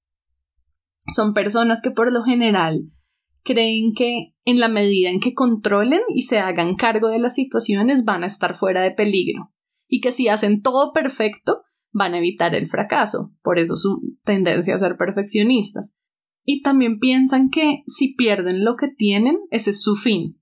Son 1.14 1.35
personas 1.35 1.80
que 1.83 1.92
por 1.92 2.12
lo 2.12 2.25
general 2.25 2.90
creen 3.45 3.92
que 3.95 4.35
en 4.45 4.59
la 4.59 4.68
medida 4.68 5.09
en 5.09 5.21
que 5.21 5.35
controlen 5.35 6.02
y 6.09 6.23
se 6.23 6.40
hagan 6.40 6.75
cargo 6.75 7.09
de 7.09 7.21
las 7.21 7.35
situaciones 7.35 8.04
van 8.04 8.25
a 8.25 8.26
estar 8.26 8.54
fuera 8.56 8.83
de 8.83 8.90
peligro 8.90 9.52
y 9.88 10.00
que 10.00 10.11
si 10.11 10.28
hacen 10.28 10.62
todo 10.62 10.92
perfecto 10.92 11.62
van 11.92 12.14
a 12.14 12.18
evitar 12.18 12.56
el 12.56 12.66
fracaso. 12.66 13.33
Por 13.42 13.61
eso 13.61 13.76
su 13.76 14.18
tendencia 14.25 14.75
a 14.75 14.78
ser 14.80 14.97
perfeccionistas 14.97 15.97
y 16.47 16.62
también 16.62 16.99
piensan 16.99 17.50
que 17.50 17.83
si 17.87 18.15
pierden 18.15 18.65
lo 18.65 18.76
que 18.76 18.88
tienen, 18.88 19.37
ese 19.50 19.71
es 19.71 19.83
su 19.83 19.97
fin, 19.97 20.41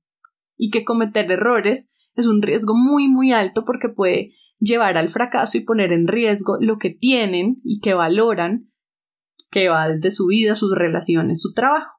y 0.57 0.71
que 0.71 0.85
cometer 0.85 1.29
errores 1.33 1.95
es 2.15 2.27
un 2.29 2.43
riesgo 2.43 2.75
muy 2.77 3.09
muy 3.09 3.33
alto 3.33 3.65
porque 3.65 3.89
puede 3.89 4.33
llevar 4.61 4.97
al 4.99 5.09
fracaso 5.09 5.59
y 5.59 5.65
poner 5.65 5.93
en 5.93 6.07
riesgo 6.07 6.59
lo 6.61 6.79
que 6.79 6.91
tienen 6.91 7.61
y 7.65 7.81
que 7.81 7.95
valoran, 7.95 8.71
que 9.51 9.69
va 9.69 9.89
desde 9.89 10.13
su 10.13 10.27
vida, 10.27 10.55
sus 10.55 10.73
relaciones, 10.77 11.41
su 11.41 11.55
trabajo. 11.55 11.99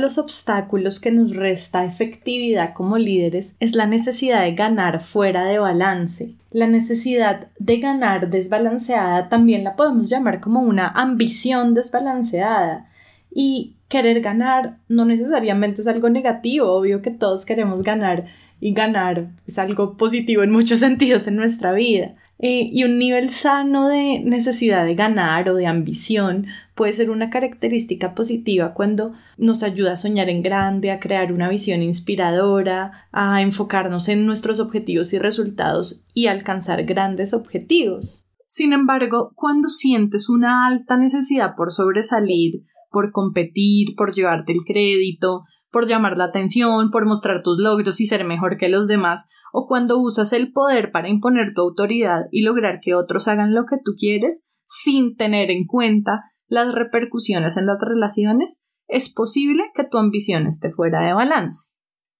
Los 0.00 0.18
obstáculos 0.18 1.00
que 1.00 1.10
nos 1.10 1.36
resta 1.36 1.84
efectividad 1.84 2.74
como 2.74 2.98
líderes 2.98 3.56
es 3.60 3.74
la 3.74 3.86
necesidad 3.86 4.42
de 4.42 4.52
ganar 4.52 5.00
fuera 5.00 5.44
de 5.44 5.58
balance. 5.58 6.34
La 6.50 6.66
necesidad 6.66 7.48
de 7.58 7.78
ganar 7.78 8.28
desbalanceada 8.28 9.28
también 9.28 9.62
la 9.62 9.76
podemos 9.76 10.08
llamar 10.08 10.40
como 10.40 10.60
una 10.60 10.88
ambición 10.88 11.74
desbalanceada. 11.74 12.89
Y 13.30 13.76
querer 13.88 14.20
ganar 14.20 14.78
no 14.88 15.04
necesariamente 15.04 15.82
es 15.82 15.86
algo 15.86 16.10
negativo, 16.10 16.70
obvio 16.70 17.02
que 17.02 17.10
todos 17.10 17.44
queremos 17.44 17.82
ganar 17.82 18.26
y 18.60 18.72
ganar 18.72 19.30
es 19.46 19.58
algo 19.58 19.96
positivo 19.96 20.42
en 20.42 20.52
muchos 20.52 20.78
sentidos 20.80 21.26
en 21.26 21.36
nuestra 21.36 21.72
vida. 21.72 22.14
Eh, 22.42 22.70
y 22.72 22.84
un 22.84 22.98
nivel 22.98 23.28
sano 23.28 23.88
de 23.88 24.20
necesidad 24.20 24.86
de 24.86 24.94
ganar 24.94 25.50
o 25.50 25.56
de 25.56 25.66
ambición 25.66 26.46
puede 26.74 26.94
ser 26.94 27.10
una 27.10 27.28
característica 27.28 28.14
positiva 28.14 28.72
cuando 28.72 29.12
nos 29.36 29.62
ayuda 29.62 29.92
a 29.92 29.96
soñar 29.96 30.30
en 30.30 30.40
grande, 30.40 30.90
a 30.90 31.00
crear 31.00 31.32
una 31.32 31.50
visión 31.50 31.82
inspiradora, 31.82 33.08
a 33.12 33.42
enfocarnos 33.42 34.08
en 34.08 34.24
nuestros 34.24 34.58
objetivos 34.58 35.12
y 35.12 35.18
resultados 35.18 36.06
y 36.14 36.28
alcanzar 36.28 36.84
grandes 36.84 37.34
objetivos. 37.34 38.26
Sin 38.46 38.72
embargo, 38.72 39.32
cuando 39.34 39.68
sientes 39.68 40.30
una 40.30 40.66
alta 40.66 40.96
necesidad 40.96 41.54
por 41.54 41.70
sobresalir, 41.70 42.64
por 42.90 43.12
competir, 43.12 43.94
por 43.96 44.12
llevarte 44.12 44.52
el 44.52 44.60
crédito, 44.66 45.42
por 45.70 45.86
llamar 45.86 46.18
la 46.18 46.24
atención, 46.24 46.90
por 46.90 47.06
mostrar 47.06 47.42
tus 47.42 47.60
logros 47.60 48.00
y 48.00 48.06
ser 48.06 48.24
mejor 48.24 48.56
que 48.56 48.68
los 48.68 48.86
demás, 48.86 49.28
o 49.52 49.66
cuando 49.66 49.98
usas 49.98 50.32
el 50.32 50.52
poder 50.52 50.90
para 50.90 51.08
imponer 51.08 51.54
tu 51.54 51.62
autoridad 51.62 52.24
y 52.30 52.42
lograr 52.42 52.80
que 52.80 52.94
otros 52.94 53.28
hagan 53.28 53.54
lo 53.54 53.64
que 53.64 53.76
tú 53.84 53.92
quieres 53.96 54.48
sin 54.64 55.16
tener 55.16 55.50
en 55.50 55.66
cuenta 55.66 56.24
las 56.48 56.74
repercusiones 56.74 57.56
en 57.56 57.66
las 57.66 57.78
relaciones, 57.80 58.64
es 58.88 59.12
posible 59.12 59.64
que 59.74 59.84
tu 59.84 59.98
ambición 59.98 60.46
esté 60.46 60.70
fuera 60.70 61.00
de 61.06 61.14
balance 61.14 61.74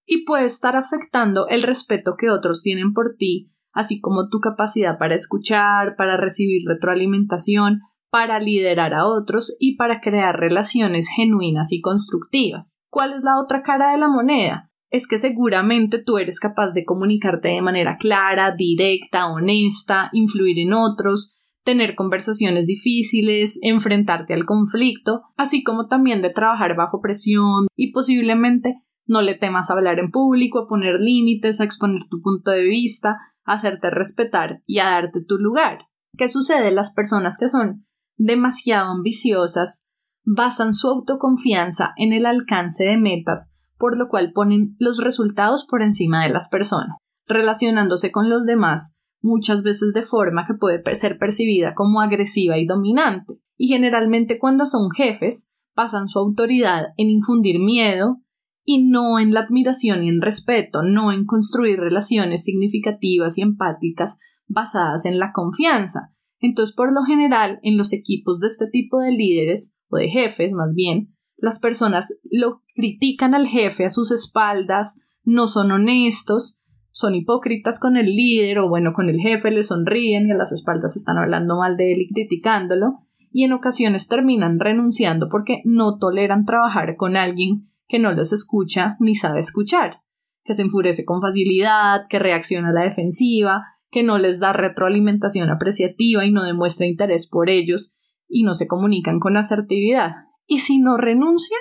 y 0.05 0.25
puede 0.25 0.45
estar 0.45 0.75
afectando 0.75 1.47
el 1.47 1.63
respeto 1.63 2.15
que 2.17 2.29
otros 2.29 2.61
tienen 2.63 2.93
por 2.93 3.15
ti, 3.17 3.51
así 3.73 3.99
como 4.01 4.29
tu 4.29 4.39
capacidad 4.39 4.97
para 4.97 5.15
escuchar, 5.15 5.95
para 5.97 6.17
recibir 6.17 6.63
retroalimentación, 6.67 7.79
para 8.11 8.39
liderar 8.39 8.93
a 8.93 9.07
otros 9.07 9.55
y 9.59 9.77
para 9.77 10.01
crear 10.01 10.37
relaciones 10.37 11.07
genuinas 11.15 11.71
y 11.71 11.81
constructivas. 11.81 12.83
¿Cuál 12.89 13.13
es 13.13 13.23
la 13.23 13.39
otra 13.41 13.63
cara 13.63 13.93
de 13.93 13.97
la 13.97 14.09
moneda? 14.09 14.69
Es 14.89 15.07
que 15.07 15.17
seguramente 15.17 15.97
tú 15.97 16.17
eres 16.17 16.41
capaz 16.41 16.73
de 16.73 16.83
comunicarte 16.83 17.47
de 17.47 17.61
manera 17.61 17.97
clara, 17.97 18.51
directa, 18.51 19.27
honesta, 19.27 20.09
influir 20.11 20.59
en 20.59 20.73
otros, 20.73 21.53
tener 21.63 21.95
conversaciones 21.95 22.65
difíciles, 22.65 23.59
enfrentarte 23.63 24.33
al 24.33 24.45
conflicto, 24.45 25.21
así 25.37 25.63
como 25.63 25.87
también 25.87 26.21
de 26.21 26.31
trabajar 26.31 26.75
bajo 26.75 26.99
presión 26.99 27.67
y 27.77 27.93
posiblemente 27.93 28.75
no 29.07 29.21
le 29.21 29.35
temas 29.35 29.69
a 29.69 29.73
hablar 29.73 29.99
en 29.99 30.11
público, 30.11 30.59
a 30.59 30.67
poner 30.67 30.99
límites, 30.99 31.61
a 31.61 31.63
exponer 31.63 32.01
tu 32.09 32.21
punto 32.21 32.51
de 32.51 32.63
vista, 32.63 33.17
a 33.45 33.53
hacerte 33.53 33.89
respetar 33.89 34.63
y 34.65 34.79
a 34.79 34.89
darte 34.89 35.23
tu 35.23 35.37
lugar. 35.37 35.87
¿Qué 36.17 36.27
sucede? 36.27 36.71
Las 36.71 36.93
personas 36.93 37.37
que 37.37 37.47
son 37.47 37.85
demasiado 38.23 38.91
ambiciosas, 38.91 39.89
basan 40.23 40.73
su 40.73 40.87
autoconfianza 40.87 41.93
en 41.97 42.13
el 42.13 42.25
alcance 42.25 42.83
de 42.83 42.97
metas, 42.97 43.55
por 43.77 43.97
lo 43.97 44.09
cual 44.09 44.31
ponen 44.33 44.75
los 44.77 45.03
resultados 45.03 45.65
por 45.65 45.81
encima 45.81 46.23
de 46.23 46.29
las 46.29 46.47
personas, 46.49 46.97
relacionándose 47.25 48.11
con 48.11 48.29
los 48.29 48.45
demás 48.45 49.05
muchas 49.23 49.63
veces 49.63 49.93
de 49.93 50.03
forma 50.03 50.45
que 50.45 50.53
puede 50.53 50.83
ser 50.95 51.17
percibida 51.17 51.73
como 51.73 52.01
agresiva 52.01 52.57
y 52.57 52.65
dominante, 52.65 53.39
y 53.57 53.67
generalmente 53.67 54.37
cuando 54.39 54.65
son 54.65 54.89
jefes, 54.91 55.53
basan 55.75 56.07
su 56.07 56.19
autoridad 56.19 56.87
en 56.97 57.09
infundir 57.09 57.59
miedo 57.59 58.21
y 58.63 58.87
no 58.87 59.19
en 59.19 59.33
la 59.33 59.41
admiración 59.41 60.03
y 60.03 60.09
en 60.09 60.21
respeto, 60.21 60.83
no 60.83 61.11
en 61.11 61.25
construir 61.25 61.79
relaciones 61.79 62.43
significativas 62.43 63.37
y 63.37 63.41
empáticas 63.41 64.19
basadas 64.47 65.05
en 65.05 65.17
la 65.17 65.31
confianza, 65.33 66.13
entonces, 66.41 66.75
por 66.75 66.93
lo 66.93 67.03
general, 67.03 67.59
en 67.61 67.77
los 67.77 67.93
equipos 67.93 68.39
de 68.39 68.47
este 68.47 68.67
tipo 68.67 68.99
de 68.99 69.11
líderes, 69.11 69.77
o 69.89 69.97
de 69.97 70.09
jefes 70.09 70.53
más 70.53 70.73
bien, 70.73 71.15
las 71.37 71.59
personas 71.59 72.19
lo 72.29 72.63
critican 72.75 73.33
al 73.35 73.47
jefe 73.47 73.85
a 73.85 73.89
sus 73.89 74.11
espaldas, 74.11 75.01
no 75.23 75.47
son 75.47 75.71
honestos, 75.71 76.65
son 76.91 77.15
hipócritas 77.15 77.79
con 77.79 77.95
el 77.95 78.07
líder 78.07 78.59
o 78.59 78.69
bueno, 78.69 78.93
con 78.93 79.09
el 79.09 79.19
jefe 79.19 79.51
le 79.51 79.63
sonríen 79.63 80.27
y 80.27 80.31
a 80.31 80.35
las 80.35 80.51
espaldas 80.51 80.95
están 80.95 81.17
hablando 81.17 81.57
mal 81.57 81.77
de 81.77 81.93
él 81.93 82.01
y 82.01 82.13
criticándolo, 82.13 83.07
y 83.31 83.43
en 83.43 83.53
ocasiones 83.53 84.07
terminan 84.07 84.59
renunciando 84.59 85.29
porque 85.29 85.61
no 85.63 85.97
toleran 85.99 86.45
trabajar 86.45 86.95
con 86.97 87.15
alguien 87.15 87.71
que 87.87 87.99
no 87.99 88.11
los 88.13 88.33
escucha 88.33 88.97
ni 88.99 89.15
sabe 89.15 89.39
escuchar, 89.39 90.01
que 90.43 90.53
se 90.53 90.63
enfurece 90.63 91.05
con 91.05 91.21
facilidad, 91.21 92.07
que 92.09 92.19
reacciona 92.19 92.69
a 92.69 92.73
la 92.73 92.83
defensiva, 92.83 93.63
que 93.91 94.03
no 94.03 94.17
les 94.17 94.39
da 94.39 94.53
retroalimentación 94.53 95.49
apreciativa 95.49 96.25
y 96.25 96.31
no 96.31 96.43
demuestra 96.43 96.87
interés 96.87 97.29
por 97.29 97.49
ellos 97.49 97.99
y 98.27 98.43
no 98.43 98.55
se 98.55 98.67
comunican 98.67 99.19
con 99.19 99.37
asertividad. 99.37 100.13
Y 100.47 100.59
si 100.59 100.79
no 100.79 100.97
renuncian, 100.97 101.59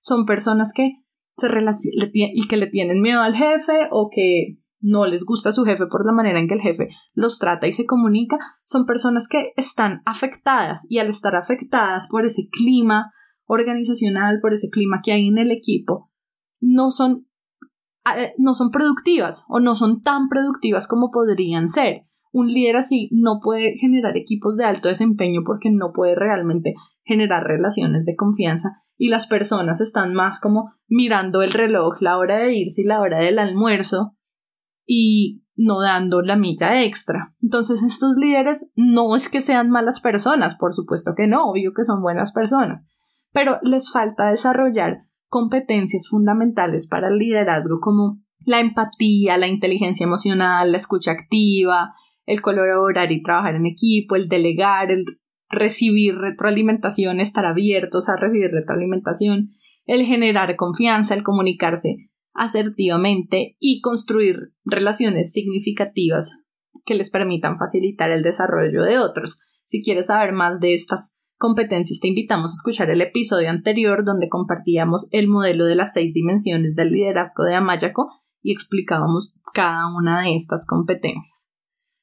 son 0.00 0.26
personas 0.26 0.72
que 0.74 0.92
se 1.36 1.48
y 2.12 2.46
que 2.46 2.56
le 2.56 2.66
tienen 2.66 3.00
miedo 3.00 3.22
al 3.22 3.34
jefe 3.34 3.88
o 3.90 4.10
que 4.12 4.58
no 4.80 5.06
les 5.06 5.24
gusta 5.24 5.52
su 5.52 5.64
jefe 5.64 5.86
por 5.86 6.06
la 6.06 6.12
manera 6.12 6.38
en 6.38 6.48
que 6.48 6.54
el 6.54 6.60
jefe 6.60 6.88
los 7.12 7.38
trata 7.38 7.66
y 7.66 7.72
se 7.72 7.86
comunica, 7.86 8.38
son 8.64 8.86
personas 8.86 9.28
que 9.28 9.52
están 9.56 10.02
afectadas 10.06 10.86
y 10.88 10.98
al 10.98 11.08
estar 11.08 11.36
afectadas 11.36 12.08
por 12.08 12.24
ese 12.24 12.48
clima 12.50 13.12
organizacional, 13.44 14.38
por 14.40 14.54
ese 14.54 14.70
clima 14.70 15.00
que 15.02 15.12
hay 15.12 15.26
en 15.26 15.38
el 15.38 15.50
equipo, 15.50 16.10
no 16.60 16.90
son, 16.90 17.26
no 18.38 18.54
son 18.54 18.70
productivas 18.70 19.44
o 19.48 19.60
no 19.60 19.74
son 19.74 20.02
tan 20.02 20.28
productivas 20.28 20.88
como 20.88 21.10
podrían 21.10 21.68
ser. 21.68 22.06
Un 22.32 22.48
líder 22.52 22.76
así 22.76 23.08
no 23.12 23.40
puede 23.42 23.76
generar 23.76 24.16
equipos 24.16 24.56
de 24.56 24.64
alto 24.64 24.88
desempeño 24.88 25.40
porque 25.44 25.70
no 25.70 25.92
puede 25.92 26.14
realmente 26.14 26.74
generar 27.04 27.42
relaciones 27.44 28.04
de 28.04 28.14
confianza 28.14 28.84
y 28.96 29.08
las 29.08 29.26
personas 29.26 29.80
están 29.80 30.14
más 30.14 30.38
como 30.38 30.70
mirando 30.86 31.42
el 31.42 31.52
reloj, 31.52 32.00
la 32.02 32.18
hora 32.18 32.36
de 32.36 32.54
irse 32.54 32.82
y 32.82 32.84
la 32.84 33.00
hora 33.00 33.18
del 33.18 33.38
almuerzo 33.38 34.16
y 34.86 35.42
no 35.56 35.80
dando 35.80 36.22
la 36.22 36.36
milla 36.36 36.82
extra. 36.82 37.34
Entonces 37.40 37.82
estos 37.82 38.16
líderes 38.16 38.72
no 38.76 39.16
es 39.16 39.28
que 39.28 39.40
sean 39.40 39.70
malas 39.70 40.00
personas, 40.00 40.54
por 40.54 40.72
supuesto 40.72 41.14
que 41.16 41.26
no, 41.26 41.50
obvio 41.50 41.72
que 41.74 41.84
son 41.84 42.02
buenas 42.02 42.32
personas, 42.32 42.86
pero 43.32 43.56
les 43.62 43.90
falta 43.90 44.30
desarrollar 44.30 44.98
competencias 45.30 46.08
fundamentales 46.10 46.88
para 46.88 47.08
el 47.08 47.18
liderazgo 47.18 47.78
como 47.80 48.20
la 48.44 48.60
empatía, 48.60 49.38
la 49.38 49.46
inteligencia 49.46 50.04
emocional, 50.04 50.72
la 50.72 50.78
escucha 50.78 51.12
activa, 51.12 51.92
el 52.26 52.42
colaborar 52.42 53.10
y 53.12 53.22
trabajar 53.22 53.54
en 53.54 53.66
equipo, 53.66 54.16
el 54.16 54.28
delegar, 54.28 54.90
el 54.90 55.04
recibir 55.48 56.16
retroalimentación, 56.16 57.20
estar 57.20 57.46
abiertos 57.46 58.08
a 58.08 58.16
recibir 58.16 58.50
retroalimentación, 58.50 59.50
el 59.86 60.04
generar 60.04 60.56
confianza, 60.56 61.14
el 61.14 61.22
comunicarse 61.22 62.10
asertivamente 62.32 63.56
y 63.58 63.80
construir 63.80 64.52
relaciones 64.64 65.32
significativas 65.32 66.44
que 66.84 66.94
les 66.94 67.10
permitan 67.10 67.56
facilitar 67.56 68.10
el 68.10 68.22
desarrollo 68.22 68.82
de 68.82 68.98
otros. 68.98 69.40
Si 69.64 69.82
quieres 69.82 70.06
saber 70.06 70.32
más 70.32 70.58
de 70.60 70.74
estas 70.74 71.19
competencias, 71.40 72.00
te 72.00 72.08
invitamos 72.08 72.52
a 72.52 72.54
escuchar 72.54 72.90
el 72.90 73.00
episodio 73.00 73.48
anterior 73.48 74.04
donde 74.04 74.28
compartíamos 74.28 75.08
el 75.10 75.26
modelo 75.26 75.64
de 75.64 75.74
las 75.74 75.94
seis 75.94 76.12
dimensiones 76.12 76.74
del 76.74 76.92
liderazgo 76.92 77.44
de 77.44 77.54
Amayako 77.54 78.10
y 78.42 78.52
explicábamos 78.52 79.34
cada 79.54 79.86
una 79.88 80.20
de 80.20 80.34
estas 80.34 80.66
competencias. 80.66 81.50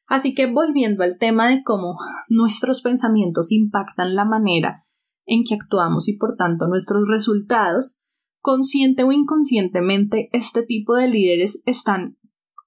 Así 0.07 0.33
que 0.33 0.47
volviendo 0.47 1.03
al 1.03 1.19
tema 1.19 1.49
de 1.49 1.61
cómo 1.63 1.97
nuestros 2.29 2.81
pensamientos 2.81 3.51
impactan 3.51 4.15
la 4.15 4.25
manera 4.25 4.87
en 5.27 5.43
que 5.43 5.53
actuamos 5.53 6.09
y 6.09 6.17
por 6.17 6.35
tanto 6.35 6.67
nuestros 6.67 7.07
resultados, 7.07 7.99
consciente 8.39 9.03
o 9.03 9.11
inconscientemente, 9.11 10.29
este 10.33 10.63
tipo 10.63 10.95
de 10.95 11.09
líderes 11.09 11.61
están 11.67 12.17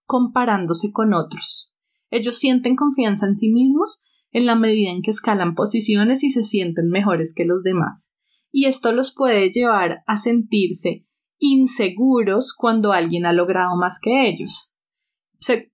comparándose 0.05 0.93
con 0.93 1.15
otros. 1.15 1.75
Ellos 2.11 2.39
sienten 2.39 2.77
confianza 2.77 3.27
en 3.27 3.35
sí 3.35 3.50
mismos 3.50 4.05
en 4.33 4.47
la 4.47 4.55
medida 4.55 4.91
en 4.91 5.03
que 5.03 5.11
escalan 5.11 5.55
posiciones 5.55 6.23
y 6.25 6.31
se 6.31 6.45
sienten 6.45 6.89
mejores 6.89 7.35
que 7.35 7.45
los 7.45 7.63
demás. 7.63 8.15
Y 8.53 8.67
esto 8.67 8.93
los 8.93 9.15
puede 9.15 9.51
llevar 9.51 10.03
a 10.07 10.17
sentirse 10.17 11.07
inseguros 11.39 12.55
cuando 12.57 12.93
alguien 12.93 13.27
ha 13.27 13.33
logrado 13.33 13.77
más 13.77 13.99
que 14.01 14.28
ellos. 14.28 14.75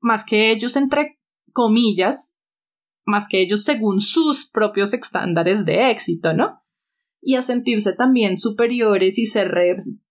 más 0.01 0.25
que 0.25 0.51
ellos 0.51 0.77
entre 0.77 1.19
comillas, 1.53 2.43
más 3.05 3.29
que 3.29 3.41
ellos 3.41 3.65
según 3.65 4.01
sus 4.01 4.51
propios 4.51 4.93
estándares 4.95 5.65
de 5.65 5.91
éxito, 5.91 6.35
¿no? 6.35 6.67
y 7.27 7.35
a 7.35 7.43
sentirse 7.43 7.93
también 7.93 8.37
superiores 8.37 9.19
y 9.19 9.27
ser 9.27 9.53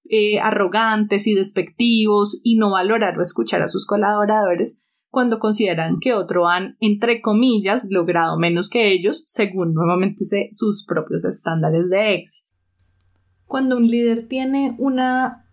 eh, 0.09 0.37
arrogantes 0.39 1.27
y 1.27 1.33
despectivos 1.33 2.41
y 2.43 2.57
no 2.57 2.71
valorar 2.71 3.17
o 3.17 3.21
escuchar 3.21 3.61
a 3.61 3.69
sus 3.69 3.87
colaboradores 3.87 4.83
cuando 5.15 5.39
consideran 5.39 5.99
que 6.01 6.13
otro 6.13 6.49
han, 6.49 6.75
entre 6.81 7.21
comillas, 7.21 7.87
logrado 7.89 8.37
menos 8.37 8.69
que 8.69 8.91
ellos, 8.91 9.23
según 9.27 9.73
nuevamente 9.73 10.25
sus 10.51 10.85
propios 10.85 11.23
estándares 11.23 11.89
de 11.89 12.15
éxito. 12.15 12.49
Cuando 13.45 13.77
un 13.77 13.87
líder 13.87 14.27
tiene 14.27 14.75
una 14.77 15.47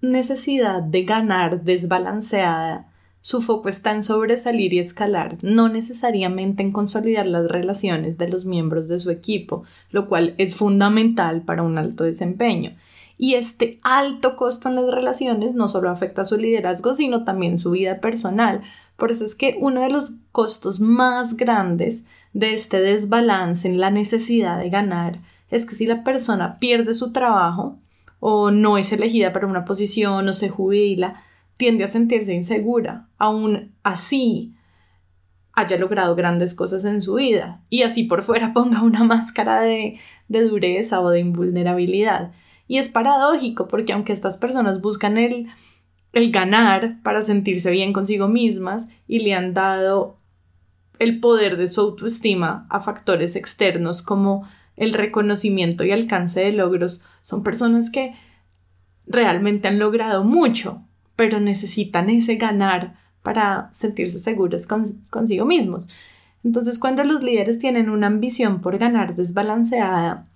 necesidad 0.00 0.84
de 0.84 1.02
ganar 1.02 1.64
desbalanceada 1.64 2.92
su 3.20 3.42
foco 3.42 3.68
está 3.68 3.90
en 3.90 4.04
sobresalir 4.04 4.72
y 4.72 4.78
escalar, 4.78 5.38
no 5.42 5.68
necesariamente 5.68 6.62
en 6.62 6.70
consolidar 6.70 7.26
las 7.26 7.48
relaciones 7.48 8.16
de 8.18 8.28
los 8.28 8.44
miembros 8.44 8.86
de 8.86 8.98
su 8.98 9.10
equipo, 9.10 9.64
lo 9.90 10.08
cual 10.08 10.36
es 10.38 10.54
fundamental 10.54 11.42
para 11.42 11.64
un 11.64 11.76
alto 11.76 12.04
desempeño. 12.04 12.76
Y 13.16 13.34
este 13.34 13.80
alto 13.82 14.36
costo 14.36 14.68
en 14.68 14.76
las 14.76 14.86
relaciones 14.86 15.54
no 15.54 15.66
solo 15.66 15.90
afecta 15.90 16.22
a 16.22 16.24
su 16.24 16.36
liderazgo, 16.36 16.94
sino 16.94 17.24
también 17.24 17.58
su 17.58 17.72
vida 17.72 18.00
personal. 18.00 18.62
Por 18.98 19.12
eso 19.12 19.24
es 19.24 19.36
que 19.36 19.56
uno 19.60 19.82
de 19.82 19.90
los 19.90 20.16
costos 20.32 20.80
más 20.80 21.36
grandes 21.36 22.06
de 22.32 22.54
este 22.54 22.80
desbalance 22.80 23.68
en 23.68 23.78
la 23.78 23.92
necesidad 23.92 24.58
de 24.58 24.70
ganar 24.70 25.20
es 25.50 25.66
que 25.66 25.76
si 25.76 25.86
la 25.86 26.02
persona 26.02 26.58
pierde 26.58 26.92
su 26.92 27.12
trabajo 27.12 27.78
o 28.18 28.50
no 28.50 28.76
es 28.76 28.90
elegida 28.92 29.32
para 29.32 29.46
una 29.46 29.64
posición 29.64 30.28
o 30.28 30.32
se 30.32 30.48
jubila, 30.48 31.22
tiende 31.56 31.84
a 31.84 31.86
sentirse 31.86 32.34
insegura, 32.34 33.06
aún 33.18 33.72
así 33.84 34.56
haya 35.52 35.76
logrado 35.78 36.16
grandes 36.16 36.52
cosas 36.52 36.84
en 36.84 37.00
su 37.00 37.14
vida 37.14 37.62
y 37.70 37.82
así 37.82 38.02
por 38.02 38.22
fuera 38.22 38.52
ponga 38.54 38.82
una 38.82 39.04
máscara 39.04 39.60
de, 39.60 40.00
dureza 40.26 41.00
o 41.00 41.10
de 41.10 41.20
invulnerabilidad. 41.20 42.32
Y 42.66 42.78
es 42.78 42.88
paradójico 42.88 43.68
porque 43.68 43.92
aunque 43.92 44.12
estas 44.12 44.38
personas 44.38 44.80
buscan 44.80 45.18
el, 45.18 45.46
el 46.12 46.32
ganar 46.32 46.98
para 47.02 47.22
sentirse 47.22 47.70
bien 47.70 47.92
consigo 47.92 48.28
mismas 48.28 48.88
y 49.06 49.20
le 49.20 49.34
han 49.34 49.54
dado 49.54 50.18
el 50.98 51.20
poder 51.20 51.56
de 51.56 51.68
su 51.68 51.80
autoestima 51.80 52.66
a 52.70 52.80
factores 52.80 53.36
externos 53.36 54.02
como 54.02 54.48
el 54.76 54.92
reconocimiento 54.92 55.84
y 55.84 55.90
alcance 55.92 56.40
de 56.40 56.52
logros, 56.52 57.04
son 57.20 57.42
personas 57.42 57.90
que 57.90 58.14
realmente 59.06 59.68
han 59.68 59.78
logrado 59.78 60.24
mucho, 60.24 60.82
pero 61.16 61.40
necesitan 61.40 62.10
ese 62.10 62.36
ganar 62.36 62.96
para 63.22 63.68
sentirse 63.72 64.18
seguros 64.18 64.66
consigo 64.66 65.44
mismos. 65.44 65.88
Entonces, 66.44 66.78
cuando 66.78 67.02
los 67.04 67.22
líderes 67.22 67.58
tienen 67.58 67.90
una 67.90 68.06
ambición 68.06 68.60
por 68.60 68.78
ganar 68.78 69.14
desbalanceada 69.14 70.28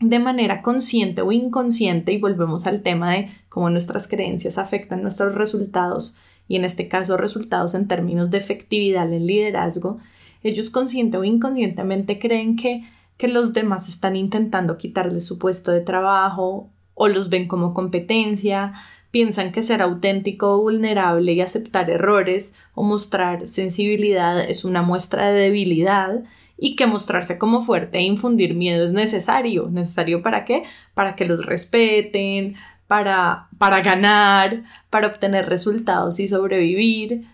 de 0.00 0.18
manera 0.18 0.62
consciente 0.62 1.22
o 1.22 1.32
inconsciente, 1.32 2.12
y 2.12 2.18
volvemos 2.18 2.66
al 2.66 2.82
tema 2.82 3.12
de 3.12 3.30
cómo 3.48 3.70
nuestras 3.70 4.06
creencias 4.08 4.58
afectan 4.58 5.02
nuestros 5.02 5.34
resultados, 5.34 6.18
y 6.46 6.56
en 6.56 6.64
este 6.64 6.88
caso 6.88 7.16
resultados 7.16 7.74
en 7.74 7.88
términos 7.88 8.30
de 8.30 8.38
efectividad 8.38 9.12
en 9.12 9.26
liderazgo, 9.26 9.98
ellos 10.42 10.70
consciente 10.70 11.18
o 11.18 11.24
inconscientemente 11.24 12.18
creen 12.18 12.56
que, 12.56 12.84
que 13.16 13.28
los 13.28 13.52
demás 13.52 13.88
están 13.88 14.16
intentando 14.16 14.76
quitarles 14.76 15.26
su 15.26 15.38
puesto 15.38 15.72
de 15.72 15.80
trabajo 15.80 16.70
o 16.94 17.08
los 17.08 17.28
ven 17.28 17.48
como 17.48 17.74
competencia, 17.74 18.74
piensan 19.10 19.52
que 19.52 19.62
ser 19.62 19.82
auténtico 19.82 20.54
o 20.54 20.60
vulnerable 20.60 21.32
y 21.32 21.40
aceptar 21.40 21.90
errores 21.90 22.54
o 22.74 22.82
mostrar 22.82 23.48
sensibilidad 23.48 24.38
es 24.40 24.64
una 24.64 24.82
muestra 24.82 25.30
de 25.30 25.40
debilidad 25.40 26.22
y 26.58 26.74
que 26.74 26.86
mostrarse 26.86 27.38
como 27.38 27.60
fuerte 27.60 27.98
e 27.98 28.02
infundir 28.02 28.54
miedo 28.54 28.84
es 28.84 28.92
necesario. 28.92 29.70
¿Necesario 29.70 30.22
para 30.22 30.44
qué? 30.44 30.64
Para 30.92 31.14
que 31.14 31.24
los 31.24 31.46
respeten, 31.46 32.56
para, 32.88 33.48
para 33.58 33.80
ganar, 33.80 34.64
para 34.90 35.06
obtener 35.06 35.48
resultados 35.48 36.18
y 36.18 36.26
sobrevivir. 36.26 37.28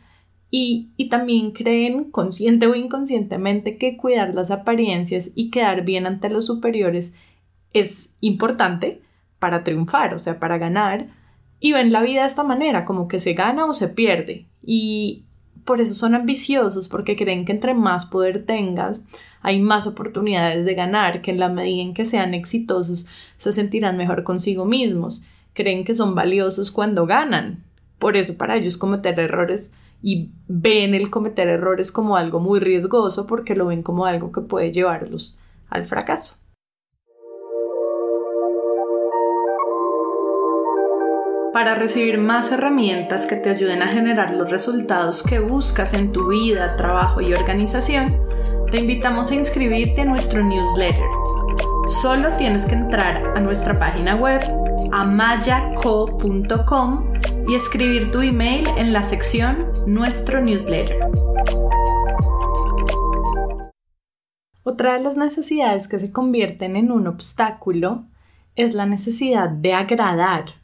Y, 0.51 0.93
y, 0.97 1.09
también 1.09 1.51
creen, 1.51 2.13
consciente 2.13 2.69
o 2.69 2.77
inconscientemente, 2.77 3.77
que 3.77 3.97
cuidar 3.97 4.35
las 4.35 4.53
apariencias 4.53 5.33
y 5.35 5.51
quedar 5.51 5.85
bien 5.85 6.07
ante 6.07 6.31
los 6.31 6.47
superiores 6.47 7.15
es 7.73 8.19
importante 8.21 9.03
para 9.41 9.65
triunfar, 9.65 10.15
o 10.15 10.19
sea, 10.21 10.39
para 10.39 10.59
ganar, 10.59 11.09
y 11.59 11.73
ven 11.73 11.93
la 11.93 12.03
vida 12.03 12.21
de 12.21 12.29
esta 12.29 12.45
manera, 12.45 12.85
como 12.85 13.09
que 13.09 13.19
se 13.19 13.33
gana 13.33 13.65
o 13.65 13.73
se 13.73 13.89
pierde. 13.89 14.47
Y 14.63 15.25
por 15.65 15.81
eso 15.81 15.95
son 15.95 16.15
ambiciosos, 16.15 16.89
porque 16.89 17.17
creen 17.17 17.45
que 17.45 17.53
entre 17.53 17.75
más 17.75 18.07
poder 18.07 18.45
tengas, 18.45 19.07
hay 19.41 19.61
más 19.61 19.87
oportunidades 19.87 20.65
de 20.65 20.75
ganar, 20.75 21.23
que 21.23 21.31
en 21.31 21.39
la 21.39 21.49
medida 21.49 21.83
en 21.83 21.95
que 21.95 22.07
sean 22.07 22.35
exitosos, 22.35 23.07
se 23.37 23.53
sentirán 23.53 23.97
mejor 23.97 24.25
consigo 24.25 24.65
mismos. 24.65 25.23
Creen 25.53 25.85
que 25.85 25.95
son 25.95 26.15
valiosos 26.15 26.71
cuando 26.71 27.07
ganan. 27.07 27.65
Por 27.99 28.17
eso 28.17 28.37
para 28.37 28.57
ellos 28.57 28.77
cometer 28.77 29.19
errores 29.21 29.73
y 30.03 30.31
ven 30.49 30.95
el 30.95 31.11
cometer 31.11 31.49
errores 31.49 31.91
como 31.91 32.17
algo 32.17 32.41
muy 32.41 32.61
riesgoso 32.61 33.27
porque 33.27 33.55
lo 33.55 33.67
ven 33.67 33.83
como 33.83 34.05
algo 34.05 34.33
que 34.33 34.43
puede 34.43 34.73
llevarlos 34.73 35.39
al 35.71 35.85
fracaso. 35.87 36.37
Para 41.55 41.77
recibir 41.77 42.19
más 42.19 42.51
herramientas 42.51 43.27
que 43.27 43.37
te 43.37 43.49
ayuden 43.49 43.81
a 43.81 43.87
generar 43.87 44.35
los 44.35 44.51
resultados 44.51 45.23
que 45.23 45.39
buscas 45.39 45.95
en 45.95 46.11
tu 46.11 46.27
vida, 46.27 46.77
trabajo 46.77 47.21
y 47.21 47.33
organización, 47.33 48.09
te 48.73 48.81
invitamos 48.81 49.31
a 49.31 49.37
inscribirte 49.37 50.01
a 50.01 50.05
nuestro 50.05 50.43
newsletter. 50.43 51.07
Solo 52.03 52.33
tienes 52.39 52.67
que 52.67 52.75
entrar 52.75 53.23
a 53.37 53.39
nuestra 53.39 53.79
página 53.79 54.17
web 54.17 54.41
amayaco.com 54.91 56.33
y 57.47 57.55
escribir 57.55 58.11
tu 58.11 58.23
email 58.23 58.67
en 58.77 58.93
la 58.93 59.05
sección 59.05 59.59
Nuestro 59.87 60.41
newsletter. 60.41 60.99
Otra 64.65 64.95
de 64.95 65.05
las 65.05 65.17
necesidades 65.17 65.87
que 65.87 66.01
se 66.01 66.11
convierten 66.11 66.75
en 66.75 66.91
un 66.91 67.07
obstáculo 67.07 68.07
es 68.57 68.75
la 68.75 68.87
necesidad 68.87 69.51
de 69.51 69.73
agradar 69.73 70.64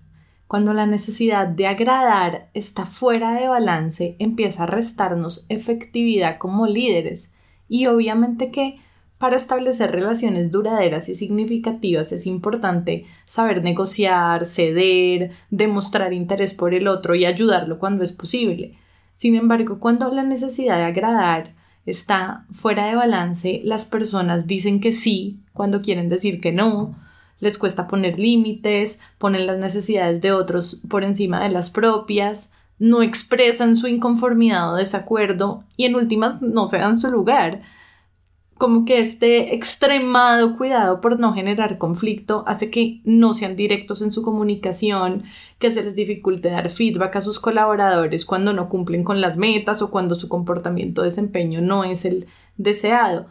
cuando 0.51 0.75
la 0.75 0.85
necesidad 0.85 1.47
de 1.47 1.69
agradar 1.69 2.49
está 2.55 2.85
fuera 2.85 3.35
de 3.35 3.47
balance, 3.47 4.17
empieza 4.19 4.65
a 4.65 4.67
restarnos 4.67 5.47
efectividad 5.49 6.39
como 6.39 6.67
líderes. 6.67 7.35
Y 7.69 7.87
obviamente 7.87 8.51
que 8.51 8.81
para 9.17 9.37
establecer 9.37 9.93
relaciones 9.93 10.51
duraderas 10.51 11.09
y 11.09 11.15
significativas 11.15 12.11
es 12.11 12.27
importante 12.27 13.05
saber 13.27 13.63
negociar, 13.63 14.45
ceder, 14.45 15.31
demostrar 15.51 16.13
interés 16.13 16.53
por 16.53 16.75
el 16.75 16.89
otro 16.89 17.15
y 17.15 17.27
ayudarlo 17.27 17.79
cuando 17.79 18.03
es 18.03 18.11
posible. 18.11 18.77
Sin 19.15 19.37
embargo, 19.37 19.79
cuando 19.79 20.11
la 20.11 20.25
necesidad 20.25 20.79
de 20.79 20.83
agradar 20.83 21.55
está 21.87 22.45
fuera 22.51 22.87
de 22.87 22.97
balance, 22.97 23.61
las 23.63 23.85
personas 23.85 24.49
dicen 24.49 24.81
que 24.81 24.91
sí 24.91 25.39
cuando 25.53 25.81
quieren 25.81 26.09
decir 26.09 26.41
que 26.41 26.51
no, 26.51 26.97
les 27.41 27.59
cuesta 27.59 27.89
poner 27.89 28.19
límites, 28.19 29.01
ponen 29.19 29.47
las 29.47 29.59
necesidades 29.59 30.21
de 30.21 30.33
otros 30.33 30.81
por 30.89 31.05
encima 31.05 31.43
de 31.43 31.49
las 31.49 31.71
propias, 31.71 32.53
no 32.79 33.03
expresan 33.03 33.77
su 33.77 33.89
inconformidad 33.89 34.73
o 34.73 34.77
desacuerdo 34.77 35.65
y 35.77 35.85
en 35.85 35.97
últimas 35.97 36.41
no 36.43 36.67
se 36.67 36.79
dan 36.79 36.99
su 36.99 37.11
lugar. 37.11 37.61
Como 38.57 38.85
que 38.85 39.01
este 39.01 39.55
extremado 39.55 40.57
cuidado 40.57 41.01
por 41.01 41.19
no 41.19 41.33
generar 41.33 41.79
conflicto 41.79 42.45
hace 42.47 42.71
que 42.71 43.01
no 43.05 43.33
sean 43.33 43.57
directos 43.57 44.03
en 44.03 44.13
su 44.13 44.23
comunicación, 44.23 45.25
que 45.59 45.71
se 45.71 45.83
les 45.83 45.95
dificulte 45.95 46.51
dar 46.51 46.69
feedback 46.69 47.17
a 47.17 47.21
sus 47.23 47.41
colaboradores 47.41 48.27
cuando 48.27 48.53
no 48.53 48.69
cumplen 48.69 49.03
con 49.03 49.23
las 49.23 49.39
metas 49.39 49.81
o 49.81 49.91
cuando 49.91 50.15
su 50.15 50.29
comportamiento 50.29 51.03
de 51.03 51.07
desempeño 51.07 51.63
no 51.63 51.85
es 51.85 52.05
el 52.05 52.27
deseado 52.57 53.29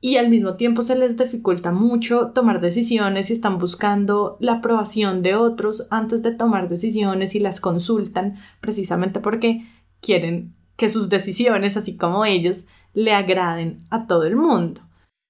y 0.00 0.16
al 0.16 0.30
mismo 0.30 0.54
tiempo 0.54 0.82
se 0.82 0.96
les 0.96 1.16
dificulta 1.16 1.72
mucho 1.72 2.30
tomar 2.32 2.60
decisiones 2.60 3.30
y 3.30 3.32
están 3.32 3.58
buscando 3.58 4.36
la 4.40 4.54
aprobación 4.54 5.22
de 5.22 5.34
otros 5.34 5.88
antes 5.90 6.22
de 6.22 6.32
tomar 6.32 6.68
decisiones 6.68 7.34
y 7.34 7.40
las 7.40 7.60
consultan 7.60 8.36
precisamente 8.60 9.18
porque 9.18 9.62
quieren 10.00 10.54
que 10.76 10.88
sus 10.88 11.08
decisiones, 11.08 11.76
así 11.76 11.96
como 11.96 12.24
ellos, 12.24 12.66
le 12.92 13.12
agraden 13.12 13.86
a 13.90 14.06
todo 14.06 14.24
el 14.24 14.36
mundo. 14.36 14.82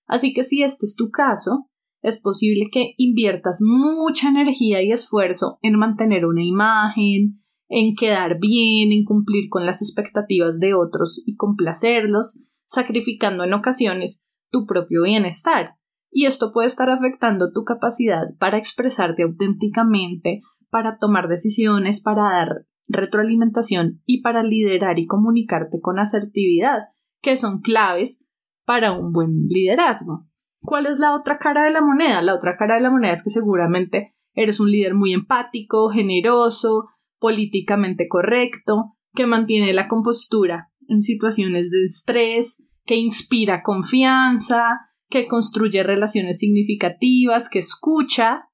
Así 0.06 0.34
que 0.34 0.44
si 0.44 0.62
este 0.62 0.84
es 0.84 0.96
tu 0.96 1.10
caso, 1.10 1.70
es 2.02 2.20
posible 2.20 2.66
que 2.70 2.94
inviertas 2.98 3.60
mucha 3.62 4.28
energía 4.28 4.82
y 4.82 4.92
esfuerzo 4.92 5.58
en 5.62 5.78
mantener 5.78 6.26
una 6.26 6.44
imagen, 6.44 7.42
en 7.68 7.94
quedar 7.96 8.38
bien, 8.38 8.92
en 8.92 9.04
cumplir 9.04 9.48
con 9.48 9.64
las 9.64 9.80
expectativas 9.80 10.60
de 10.60 10.74
otros 10.74 11.22
y 11.26 11.36
complacerlos, 11.36 12.58
sacrificando 12.66 13.44
en 13.44 13.54
ocasiones 13.54 14.27
tu 14.50 14.66
propio 14.66 15.02
bienestar. 15.02 15.76
Y 16.10 16.26
esto 16.26 16.52
puede 16.52 16.68
estar 16.68 16.90
afectando 16.90 17.52
tu 17.52 17.64
capacidad 17.64 18.26
para 18.38 18.58
expresarte 18.58 19.22
auténticamente, 19.22 20.40
para 20.70 20.96
tomar 20.96 21.28
decisiones, 21.28 22.02
para 22.02 22.22
dar 22.22 22.66
retroalimentación 22.88 24.02
y 24.06 24.22
para 24.22 24.42
liderar 24.42 24.98
y 24.98 25.06
comunicarte 25.06 25.80
con 25.80 25.98
asertividad, 25.98 26.88
que 27.20 27.36
son 27.36 27.60
claves 27.60 28.24
para 28.64 28.92
un 28.92 29.12
buen 29.12 29.46
liderazgo. 29.48 30.26
¿Cuál 30.62 30.86
es 30.86 30.98
la 30.98 31.14
otra 31.14 31.38
cara 31.38 31.64
de 31.64 31.70
la 31.70 31.82
moneda? 31.82 32.22
La 32.22 32.34
otra 32.34 32.56
cara 32.56 32.76
de 32.76 32.80
la 32.80 32.90
moneda 32.90 33.12
es 33.12 33.22
que 33.22 33.30
seguramente 33.30 34.14
eres 34.34 34.60
un 34.60 34.70
líder 34.70 34.94
muy 34.94 35.12
empático, 35.12 35.90
generoso, 35.90 36.86
políticamente 37.18 38.08
correcto, 38.08 38.96
que 39.14 39.26
mantiene 39.26 39.72
la 39.72 39.88
compostura 39.88 40.70
en 40.88 41.02
situaciones 41.02 41.70
de 41.70 41.84
estrés, 41.84 42.67
que 42.88 42.96
inspira 42.96 43.62
confianza, 43.62 44.80
que 45.10 45.26
construye 45.26 45.82
relaciones 45.82 46.38
significativas, 46.38 47.50
que 47.50 47.58
escucha 47.58 48.48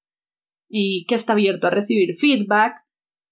y 0.69 1.07
que 1.07 1.15
está 1.15 1.35
abierto 1.35 1.69
a 1.69 1.71
recibir 1.71 2.17
feedback, 2.17 2.75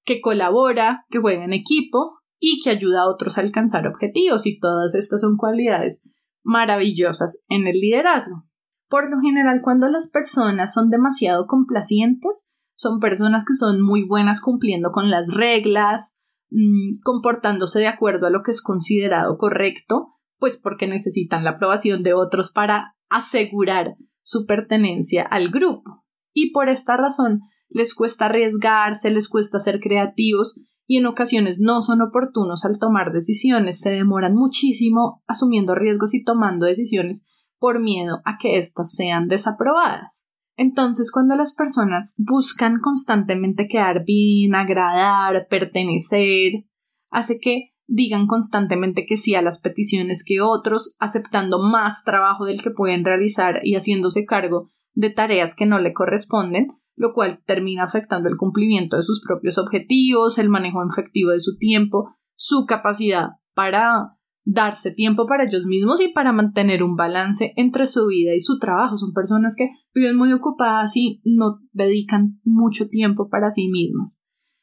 que 0.04 0.20
colabora, 0.20 1.04
que 1.10 1.18
juega 1.18 1.44
en 1.44 1.52
equipo 1.52 2.20
y 2.38 2.60
que 2.62 2.70
ayuda 2.70 3.02
a 3.02 3.08
otros 3.08 3.36
a 3.36 3.40
alcanzar 3.40 3.88
objetivos 3.88 4.46
y 4.46 4.60
todas 4.60 4.94
estas 4.94 5.22
son 5.22 5.36
cualidades 5.36 6.08
maravillosas 6.44 7.44
en 7.48 7.66
el 7.66 7.80
liderazgo. 7.80 8.44
Por 8.88 9.10
lo 9.10 9.20
general, 9.20 9.60
cuando 9.60 9.88
las 9.88 10.08
personas 10.08 10.72
son 10.72 10.88
demasiado 10.88 11.46
complacientes, 11.46 12.48
son 12.76 13.00
personas 13.00 13.42
que 13.44 13.54
son 13.54 13.82
muy 13.82 14.06
buenas 14.06 14.40
cumpliendo 14.40 14.92
con 14.92 15.10
las 15.10 15.34
reglas, 15.34 16.22
mm, 16.50 17.02
comportándose 17.02 17.80
de 17.80 17.88
acuerdo 17.88 18.28
a 18.28 18.30
lo 18.30 18.42
que 18.44 18.52
es 18.52 18.62
considerado 18.62 19.36
correcto, 19.36 20.12
pues 20.42 20.56
porque 20.60 20.88
necesitan 20.88 21.44
la 21.44 21.50
aprobación 21.50 22.02
de 22.02 22.14
otros 22.14 22.50
para 22.50 22.96
asegurar 23.08 23.94
su 24.24 24.44
pertenencia 24.44 25.22
al 25.22 25.50
grupo. 25.50 26.04
Y 26.34 26.50
por 26.50 26.68
esta 26.68 26.96
razón 26.96 27.38
les 27.68 27.94
cuesta 27.94 28.24
arriesgarse, 28.24 29.12
les 29.12 29.28
cuesta 29.28 29.60
ser 29.60 29.78
creativos 29.78 30.60
y 30.84 30.96
en 30.96 31.06
ocasiones 31.06 31.60
no 31.60 31.80
son 31.80 32.02
oportunos 32.02 32.64
al 32.64 32.80
tomar 32.80 33.12
decisiones, 33.12 33.78
se 33.78 33.92
demoran 33.92 34.34
muchísimo 34.34 35.22
asumiendo 35.28 35.76
riesgos 35.76 36.12
y 36.12 36.24
tomando 36.24 36.66
decisiones 36.66 37.28
por 37.60 37.78
miedo 37.78 38.20
a 38.24 38.36
que 38.36 38.58
éstas 38.58 38.90
sean 38.90 39.28
desaprobadas. 39.28 40.28
Entonces, 40.56 41.12
cuando 41.12 41.36
las 41.36 41.54
personas 41.54 42.16
buscan 42.18 42.80
constantemente 42.80 43.68
quedar 43.68 44.04
bien, 44.04 44.56
agradar, 44.56 45.46
pertenecer, 45.48 46.64
hace 47.10 47.38
que 47.38 47.71
digan 47.86 48.26
constantemente 48.26 49.04
que 49.06 49.16
sí 49.16 49.34
a 49.34 49.42
las 49.42 49.60
peticiones 49.60 50.24
que 50.24 50.40
otros, 50.40 50.96
aceptando 51.00 51.58
más 51.58 52.04
trabajo 52.04 52.44
del 52.44 52.62
que 52.62 52.70
pueden 52.70 53.04
realizar 53.04 53.60
y 53.62 53.74
haciéndose 53.74 54.24
cargo 54.24 54.70
de 54.94 55.10
tareas 55.10 55.54
que 55.54 55.66
no 55.66 55.78
le 55.78 55.92
corresponden, 55.92 56.68
lo 56.94 57.12
cual 57.12 57.42
termina 57.44 57.84
afectando 57.84 58.28
el 58.28 58.36
cumplimiento 58.36 58.96
de 58.96 59.02
sus 59.02 59.22
propios 59.22 59.58
objetivos, 59.58 60.38
el 60.38 60.48
manejo 60.48 60.80
efectivo 60.86 61.30
de 61.30 61.40
su 61.40 61.56
tiempo, 61.56 62.14
su 62.34 62.66
capacidad 62.66 63.30
para 63.54 64.16
darse 64.44 64.92
tiempo 64.92 65.26
para 65.26 65.44
ellos 65.44 65.66
mismos 65.66 66.00
y 66.00 66.08
para 66.08 66.32
mantener 66.32 66.82
un 66.82 66.96
balance 66.96 67.52
entre 67.56 67.86
su 67.86 68.06
vida 68.06 68.34
y 68.34 68.40
su 68.40 68.58
trabajo. 68.58 68.96
Son 68.96 69.12
personas 69.12 69.54
que 69.56 69.70
viven 69.94 70.16
muy 70.16 70.32
ocupadas 70.32 70.96
y 70.96 71.20
no 71.24 71.60
dedican 71.72 72.40
mucho 72.44 72.88
tiempo 72.88 73.28
para 73.28 73.50
sí 73.50 73.68
mismas. 73.68 74.22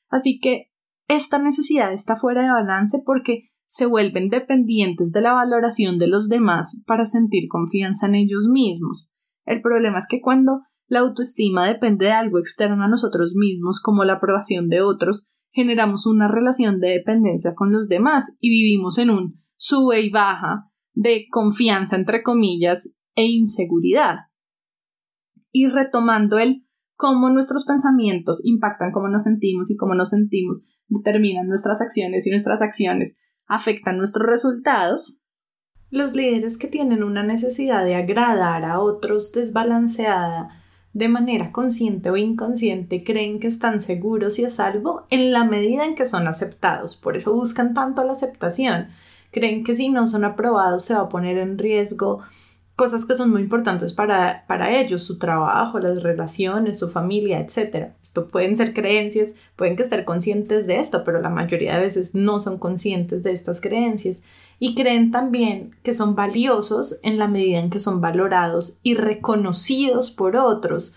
Así 0.09 0.39
que 0.39 0.68
esta 1.09 1.39
necesidad 1.39 1.91
está 1.91 2.15
fuera 2.15 2.43
de 2.43 2.51
balance 2.51 3.01
porque 3.03 3.49
se 3.65 3.87
vuelven 3.87 4.29
dependientes 4.29 5.11
de 5.11 5.21
la 5.21 5.33
valoración 5.33 5.97
de 5.97 6.07
los 6.07 6.29
demás 6.29 6.83
para 6.85 7.05
sentir 7.05 7.49
confianza 7.49 8.05
en 8.05 8.15
ellos 8.15 8.47
mismos. 8.47 9.15
El 9.45 9.61
problema 9.61 9.97
es 9.97 10.07
que 10.07 10.21
cuando 10.21 10.61
la 10.87 10.99
autoestima 10.99 11.65
depende 11.65 12.05
de 12.05 12.11
algo 12.11 12.37
externo 12.37 12.83
a 12.83 12.87
nosotros 12.87 13.33
mismos, 13.35 13.81
como 13.81 14.03
la 14.03 14.13
aprobación 14.13 14.69
de 14.69 14.81
otros, 14.81 15.27
generamos 15.51 16.05
una 16.05 16.27
relación 16.27 16.79
de 16.79 16.89
dependencia 16.89 17.55
con 17.55 17.71
los 17.71 17.89
demás 17.89 18.37
y 18.39 18.49
vivimos 18.49 18.99
en 18.99 19.09
un 19.09 19.43
sube 19.55 20.01
y 20.01 20.11
baja 20.11 20.71
de 20.93 21.25
confianza 21.31 21.95
entre 21.95 22.21
comillas 22.21 23.01
e 23.15 23.25
inseguridad. 23.25 24.17
Y 25.51 25.67
retomando 25.67 26.37
el 26.37 26.67
cómo 26.95 27.31
nuestros 27.31 27.65
pensamientos 27.65 28.45
impactan 28.45 28.91
cómo 28.91 29.07
nos 29.07 29.23
sentimos 29.23 29.71
y 29.71 29.75
cómo 29.75 29.95
nos 29.95 30.09
sentimos 30.09 30.78
determinan 30.89 31.47
nuestras 31.47 31.81
acciones 31.81 32.27
y 32.27 32.31
nuestras 32.31 32.61
acciones 32.61 33.17
afectan 33.47 33.97
nuestros 33.97 34.27
resultados. 34.27 35.23
Los 35.89 36.13
líderes 36.13 36.57
que 36.57 36.67
tienen 36.67 37.03
una 37.03 37.23
necesidad 37.23 37.83
de 37.83 37.95
agradar 37.95 38.65
a 38.65 38.79
otros 38.79 39.31
desbalanceada 39.31 40.49
de 40.93 41.07
manera 41.07 41.51
consciente 41.51 42.09
o 42.09 42.17
inconsciente 42.17 43.03
creen 43.03 43.39
que 43.39 43.47
están 43.47 43.79
seguros 43.79 44.39
y 44.39 44.45
a 44.45 44.49
salvo 44.49 45.05
en 45.09 45.31
la 45.31 45.43
medida 45.43 45.85
en 45.85 45.95
que 45.95 46.05
son 46.05 46.27
aceptados. 46.27 46.95
Por 46.95 47.15
eso 47.15 47.33
buscan 47.33 47.73
tanto 47.73 48.03
la 48.03 48.13
aceptación. 48.13 48.89
Creen 49.31 49.63
que 49.63 49.73
si 49.73 49.89
no 49.89 50.07
son 50.07 50.25
aprobados 50.25 50.85
se 50.85 50.95
va 50.95 51.01
a 51.01 51.09
poner 51.09 51.37
en 51.37 51.57
riesgo 51.57 52.21
cosas 52.79 53.03
que 53.03 53.13
son 53.13 53.29
muy 53.29 53.41
importantes 53.41 53.91
para, 53.91 54.45
para 54.47 54.79
ellos, 54.79 55.03
su 55.03 55.19
trabajo, 55.19 55.79
las 55.79 56.01
relaciones, 56.01 56.79
su 56.79 56.89
familia, 56.89 57.41
etc. 57.41 57.89
Esto 58.01 58.29
pueden 58.29 58.55
ser 58.55 58.73
creencias, 58.73 59.35
pueden 59.57 59.75
que 59.75 59.83
estar 59.83 60.05
conscientes 60.05 60.65
de 60.65 60.77
esto, 60.77 61.03
pero 61.03 61.19
la 61.19 61.29
mayoría 61.29 61.75
de 61.75 61.81
veces 61.81 62.15
no 62.15 62.39
son 62.39 62.57
conscientes 62.57 63.21
de 63.21 63.33
estas 63.33 63.59
creencias 63.59 64.23
y 64.59 64.75
creen 64.75 65.11
también 65.11 65.75
que 65.83 65.91
son 65.91 66.15
valiosos 66.15 67.01
en 67.03 67.17
la 67.17 67.27
medida 67.27 67.59
en 67.59 67.69
que 67.69 67.79
son 67.79 67.99
valorados 67.99 68.77
y 68.81 68.93
reconocidos 68.95 70.09
por 70.09 70.37
otros. 70.37 70.95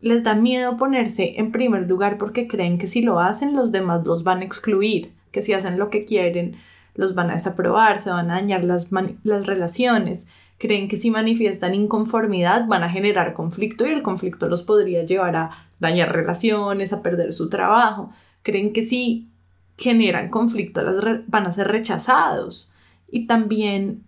les 0.00 0.22
da 0.22 0.36
miedo 0.36 0.76
ponerse 0.76 1.34
en 1.40 1.50
primer 1.50 1.88
lugar 1.88 2.16
porque 2.16 2.46
creen 2.46 2.78
que 2.78 2.86
si 2.86 3.02
lo 3.02 3.18
hacen 3.18 3.56
los 3.56 3.72
demás 3.72 4.06
los 4.06 4.22
van 4.22 4.42
a 4.42 4.44
excluir, 4.44 5.12
que 5.32 5.42
si 5.42 5.52
hacen 5.52 5.80
lo 5.80 5.90
que 5.90 6.04
quieren 6.04 6.58
los 6.94 7.14
van 7.14 7.30
a 7.30 7.34
desaprobar, 7.34 7.98
se 7.98 8.10
van 8.10 8.30
a 8.30 8.34
dañar 8.34 8.64
las, 8.64 8.88
las 9.24 9.46
relaciones, 9.46 10.28
creen 10.62 10.86
que 10.86 10.96
si 10.96 11.10
manifiestan 11.10 11.74
inconformidad 11.74 12.68
van 12.68 12.84
a 12.84 12.88
generar 12.88 13.34
conflicto 13.34 13.84
y 13.84 13.90
el 13.90 14.00
conflicto 14.00 14.48
los 14.48 14.62
podría 14.62 15.02
llevar 15.02 15.34
a 15.34 15.50
dañar 15.80 16.12
relaciones, 16.12 16.92
a 16.92 17.02
perder 17.02 17.32
su 17.32 17.48
trabajo, 17.48 18.10
creen 18.44 18.72
que 18.72 18.84
si 18.84 19.28
generan 19.76 20.30
conflicto 20.30 20.80
van 21.26 21.46
a 21.46 21.50
ser 21.50 21.66
rechazados. 21.66 22.72
Y 23.10 23.26
también 23.26 24.04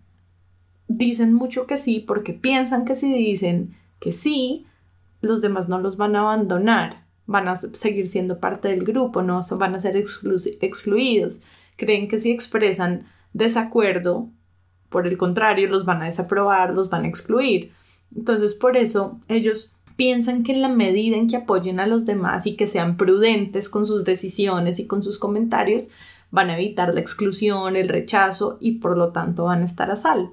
dicen 0.87 1.35
mucho 1.35 1.67
que 1.67 1.77
sí 1.77 1.99
porque 1.99 2.35
piensan 2.35 2.85
que 2.85 2.95
si 2.95 3.13
dicen 3.13 3.75
que 3.99 4.13
sí, 4.13 4.65
los 5.23 5.43
demás 5.43 5.69
no 5.69 5.81
los 5.81 5.97
van 5.97 6.15
a 6.15 6.21
abandonar, 6.21 7.05
van 7.27 7.49
a 7.49 7.57
seguir 7.57 8.07
siendo 8.07 8.39
parte 8.39 8.69
del 8.69 8.85
grupo, 8.85 9.23
no 9.23 9.41
van 9.59 9.75
a 9.75 9.81
ser 9.81 9.97
excluidos. 9.97 11.41
Creen 11.75 12.07
que 12.07 12.21
si 12.21 12.31
expresan 12.31 13.07
desacuerdo, 13.33 14.29
por 14.89 15.07
el 15.07 15.17
contrario, 15.17 15.69
los 15.69 15.85
van 15.85 16.03
a 16.03 16.07
desaprobar, 16.07 16.75
los 16.75 16.91
van 16.91 17.05
a 17.05 17.09
excluir. 17.09 17.73
Entonces, 18.15 18.55
por 18.55 18.77
eso 18.77 19.19
ellos 19.29 19.77
piensan 19.97 20.43
que 20.43 20.53
en 20.53 20.63
la 20.63 20.69
medida 20.69 21.17
en 21.17 21.29
que 21.29 21.37
apoyen 21.37 21.81
a 21.81 21.87
los 21.87 22.07
demás 22.07 22.47
y 22.47 22.57
que 22.57 22.67
sean 22.67 22.97
prudentes 22.97 23.69
con 23.69 23.87
sus 23.87 24.05
decisiones 24.05 24.79
y 24.79 24.87
con 24.87 25.03
sus 25.03 25.19
comentarios, 25.19 25.89
van 26.31 26.51
a 26.51 26.57
evitar 26.57 26.93
la 26.93 27.01
exclusión, 27.01 27.77
el 27.77 27.89
rechazo 27.89 28.59
y 28.61 28.73
por 28.79 28.97
lo 28.97 29.11
tanto 29.11 29.45
van 29.45 29.63
a 29.63 29.65
estar 29.65 29.91
a 29.91 29.97
salvo. 29.97 30.33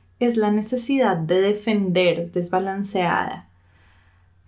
es 0.21 0.37
la 0.37 0.51
necesidad 0.51 1.17
de 1.17 1.41
defender 1.41 2.31
desbalanceada. 2.31 3.49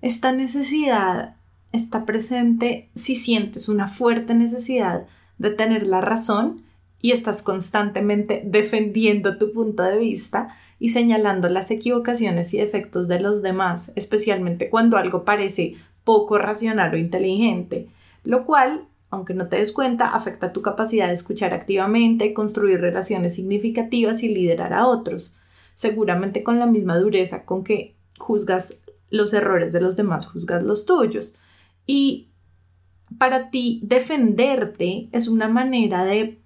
Esta 0.03 0.31
necesidad 0.31 1.35
está 1.71 2.05
presente 2.05 2.89
si 2.93 3.15
sientes 3.15 3.67
una 3.69 3.87
fuerte 3.87 4.35
necesidad 4.35 5.07
de 5.39 5.49
tener 5.49 5.87
la 5.87 5.99
razón 5.99 6.61
y 7.01 7.09
estás 7.09 7.41
constantemente 7.41 8.43
defendiendo 8.45 9.39
tu 9.39 9.51
punto 9.51 9.81
de 9.81 9.97
vista 9.97 10.55
y 10.77 10.89
señalando 10.89 11.49
las 11.49 11.71
equivocaciones 11.71 12.53
y 12.53 12.59
defectos 12.59 13.07
de 13.07 13.19
los 13.19 13.41
demás, 13.41 13.93
especialmente 13.95 14.69
cuando 14.69 14.97
algo 14.97 15.25
parece 15.25 15.73
poco 16.03 16.37
racional 16.37 16.93
o 16.93 16.97
inteligente, 16.97 17.87
lo 18.23 18.45
cual, 18.45 18.85
aunque 19.09 19.33
no 19.33 19.47
te 19.47 19.57
des 19.57 19.71
cuenta, 19.71 20.09
afecta 20.09 20.53
tu 20.53 20.61
capacidad 20.61 21.07
de 21.07 21.13
escuchar 21.13 21.51
activamente, 21.51 22.35
construir 22.35 22.79
relaciones 22.79 23.33
significativas 23.33 24.21
y 24.21 24.29
liderar 24.29 24.71
a 24.73 24.85
otros 24.85 25.35
seguramente 25.73 26.43
con 26.43 26.59
la 26.59 26.65
misma 26.65 26.97
dureza 26.97 27.45
con 27.45 27.63
que 27.63 27.95
juzgas 28.17 28.81
los 29.09 29.33
errores 29.33 29.71
de 29.73 29.81
los 29.81 29.95
demás, 29.95 30.25
juzgas 30.25 30.63
los 30.63 30.85
tuyos. 30.85 31.35
Y 31.85 32.29
para 33.17 33.49
ti 33.49 33.79
defenderte 33.83 35.09
es 35.11 35.27
una 35.27 35.47
manera 35.47 36.03
de 36.03 36.39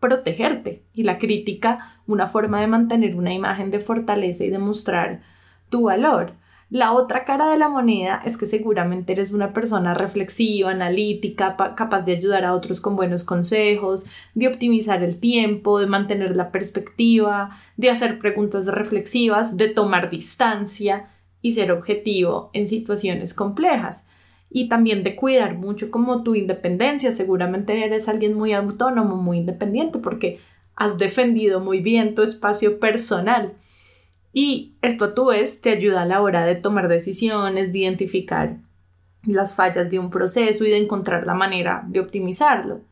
protegerte 0.00 0.84
y 0.92 1.02
la 1.02 1.18
crítica 1.18 2.00
una 2.06 2.26
forma 2.26 2.60
de 2.60 2.66
mantener 2.66 3.16
una 3.16 3.32
imagen 3.32 3.70
de 3.70 3.80
fortaleza 3.80 4.44
y 4.44 4.50
demostrar 4.50 5.22
tu 5.68 5.84
valor. 5.84 6.34
La 6.70 6.92
otra 6.92 7.24
cara 7.24 7.48
de 7.50 7.56
la 7.56 7.70
moneda 7.70 8.20
es 8.26 8.36
que 8.36 8.44
seguramente 8.44 9.14
eres 9.14 9.32
una 9.32 9.54
persona 9.54 9.94
reflexiva, 9.94 10.70
analítica, 10.70 11.56
capaz 11.74 12.04
de 12.04 12.12
ayudar 12.12 12.44
a 12.44 12.54
otros 12.54 12.82
con 12.82 12.94
buenos 12.94 13.24
consejos, 13.24 14.04
de 14.34 14.48
optimizar 14.48 15.02
el 15.02 15.18
tiempo, 15.18 15.78
de 15.78 15.86
mantener 15.86 16.36
la 16.36 16.52
perspectiva, 16.52 17.56
de 17.78 17.88
hacer 17.88 18.18
preguntas 18.18 18.66
reflexivas, 18.66 19.56
de 19.56 19.68
tomar 19.68 20.10
distancia 20.10 21.08
y 21.40 21.52
ser 21.52 21.72
objetivo 21.72 22.50
en 22.52 22.66
situaciones 22.66 23.32
complejas. 23.32 24.06
Y 24.50 24.68
también 24.68 25.02
de 25.02 25.16
cuidar 25.16 25.56
mucho 25.56 25.90
como 25.90 26.22
tu 26.22 26.34
independencia. 26.34 27.12
Seguramente 27.12 27.82
eres 27.82 28.10
alguien 28.10 28.34
muy 28.34 28.52
autónomo, 28.52 29.16
muy 29.16 29.38
independiente 29.38 29.98
porque 29.98 30.38
has 30.76 30.98
defendido 30.98 31.60
muy 31.60 31.80
bien 31.80 32.14
tu 32.14 32.20
espacio 32.22 32.78
personal. 32.78 33.54
Y 34.32 34.74
esto 34.82 35.06
a 35.06 35.14
tu 35.14 35.26
vez 35.26 35.60
te 35.60 35.70
ayuda 35.70 36.02
a 36.02 36.06
la 36.06 36.20
hora 36.20 36.44
de 36.44 36.54
tomar 36.54 36.88
decisiones, 36.88 37.72
de 37.72 37.78
identificar 37.80 38.58
las 39.24 39.54
fallas 39.54 39.90
de 39.90 39.98
un 39.98 40.10
proceso 40.10 40.64
y 40.64 40.70
de 40.70 40.78
encontrar 40.78 41.26
la 41.26 41.34
manera 41.34 41.84
de 41.88 42.00
optimizarlo. 42.00 42.82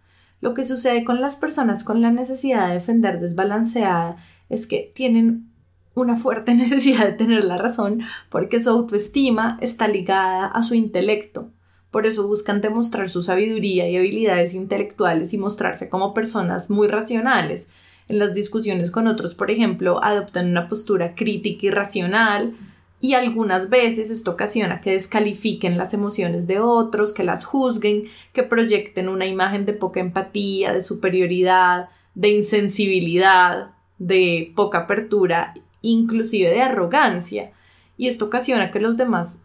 Lo 0.41 0.55
que 0.55 0.65
sucede 0.65 1.05
con 1.05 1.21
las 1.21 1.37
personas 1.37 1.85
con 1.85 2.01
la 2.01 2.11
necesidad 2.11 2.69
de 2.69 2.75
defender 2.75 3.21
desbalanceada 3.21 4.17
es 4.49 4.67
que 4.67 4.91
tienen 4.95 5.51
una 5.95 6.17
fuerte 6.17 6.55
necesidad 6.57 7.07
de 7.07 7.13
tener 7.13 7.45
la 7.45 7.59
razón 7.59 8.03
porque 8.31 8.61
su 8.61 8.71
autoestima 8.71 9.59
está 9.61 9.89
ligada 9.89 10.47
a 10.47 10.63
su 10.63 10.75
intelecto. 10.75 11.51
Por 11.91 12.07
eso 12.07 12.29
buscan 12.29 12.61
demostrar 12.61 13.09
su 13.09 13.23
sabiduría 13.23 13.89
y 13.89 13.97
habilidades 13.97 14.53
intelectuales 14.55 15.33
y 15.33 15.39
mostrarse 15.39 15.89
como 15.89 16.13
personas 16.13 16.69
muy 16.69 16.89
racionales, 16.89 17.69
en 18.09 18.19
las 18.19 18.35
discusiones 18.35 18.91
con 18.91 19.07
otros, 19.07 19.35
por 19.35 19.51
ejemplo, 19.51 20.03
adoptan 20.03 20.49
una 20.49 20.69
postura 20.69 21.15
crítica 21.15 21.67
y 21.67 21.71
racional 21.71 22.55
y 23.01 23.15
algunas 23.15 23.69
veces 23.69 24.11
esto 24.11 24.31
ocasiona 24.31 24.81
que 24.81 24.93
descalifiquen 24.93 25.77
las 25.77 25.93
emociones 25.93 26.47
de 26.47 26.61
otros, 26.61 27.13
que 27.13 27.25
las 27.25 27.45
juzguen, 27.45 28.05
que 28.33 28.43
proyecten 28.43 29.09
una 29.09 29.27
imagen 29.27 29.67
de 29.67 29.75
poca 29.75 30.01
empatía, 30.01 30.73
de 30.73 30.81
superioridad, 30.81 31.89
de 32.15 32.31
insensibilidad, 32.31 33.73
de 33.99 34.53
poca 34.57 34.79
apertura, 34.79 35.55
inclusive 35.83 36.51
de 36.51 36.63
arrogancia. 36.63 37.53
Y 37.99 38.09
esto 38.09 38.27
ocasiona 38.27 38.71
que 38.71 38.81
los 38.81 38.97
demás 38.97 39.43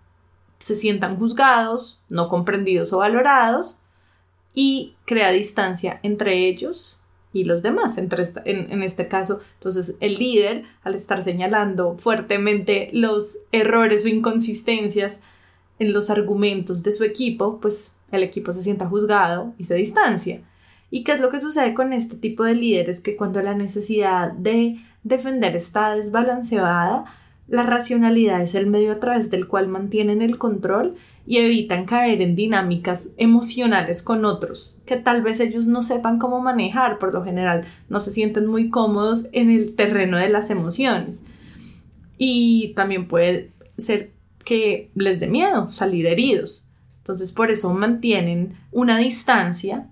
se 0.57 0.75
sientan 0.75 1.17
juzgados, 1.17 1.99
no 2.09 2.29
comprendidos 2.29 2.93
o 2.93 2.99
valorados 2.99 3.81
y 4.53 4.95
crea 5.05 5.31
distancia 5.31 5.99
entre 6.03 6.47
ellos 6.47 7.00
y 7.33 7.45
los 7.45 7.61
demás. 7.61 7.97
Entre 7.97 8.23
en, 8.45 8.71
en, 8.71 8.83
este 8.83 9.07
caso, 9.07 9.41
entonces 9.55 9.97
el 9.99 10.15
líder, 10.15 10.63
al 10.83 10.95
estar 10.95 11.23
señalando 11.23 11.95
fuertemente 11.95 12.89
los 12.93 13.39
errores 13.51 14.05
o 14.05 14.07
inconsistencias 14.07 15.21
en 15.79 15.93
los 15.93 16.09
argumentos 16.09 16.83
de 16.83 16.91
su 16.91 17.03
equipo, 17.03 17.59
pues 17.59 17.97
el 18.11 18.23
equipo 18.23 18.51
se 18.51 18.61
sienta 18.61 18.87
juzgado 18.87 19.53
y 19.57 19.63
se 19.63 19.75
distancia. 19.75 20.41
¿Y 20.91 21.03
qué 21.03 21.13
es 21.13 21.21
lo 21.21 21.29
que 21.29 21.39
sucede 21.39 21.73
con 21.73 21.93
este 21.93 22.17
tipo 22.17 22.43
de 22.43 22.53
líderes? 22.53 22.99
Que 22.99 23.15
cuando 23.15 23.41
la 23.41 23.55
necesidad 23.55 24.31
de 24.33 24.77
defender 25.03 25.55
está 25.55 25.95
desbalanceada, 25.95 27.05
la 27.51 27.63
racionalidad 27.63 28.41
es 28.41 28.55
el 28.55 28.65
medio 28.65 28.93
a 28.93 28.99
través 29.01 29.29
del 29.29 29.45
cual 29.45 29.67
mantienen 29.67 30.21
el 30.21 30.37
control 30.37 30.95
y 31.27 31.37
evitan 31.37 31.85
caer 31.85 32.21
en 32.21 32.33
dinámicas 32.33 33.13
emocionales 33.17 34.01
con 34.01 34.23
otros 34.23 34.77
que 34.85 34.95
tal 34.95 35.21
vez 35.21 35.41
ellos 35.41 35.67
no 35.67 35.81
sepan 35.81 36.17
cómo 36.17 36.39
manejar, 36.39 36.97
por 36.97 37.13
lo 37.13 37.25
general 37.25 37.65
no 37.89 37.99
se 37.99 38.11
sienten 38.11 38.47
muy 38.47 38.69
cómodos 38.69 39.27
en 39.33 39.49
el 39.49 39.75
terreno 39.75 40.15
de 40.15 40.29
las 40.29 40.49
emociones. 40.49 41.25
Y 42.17 42.71
también 42.73 43.09
puede 43.09 43.51
ser 43.77 44.13
que 44.45 44.89
les 44.95 45.19
dé 45.19 45.27
miedo 45.27 45.73
salir 45.73 46.05
heridos. 46.05 46.69
Entonces 46.99 47.33
por 47.33 47.51
eso 47.51 47.73
mantienen 47.73 48.53
una 48.71 48.97
distancia 48.97 49.89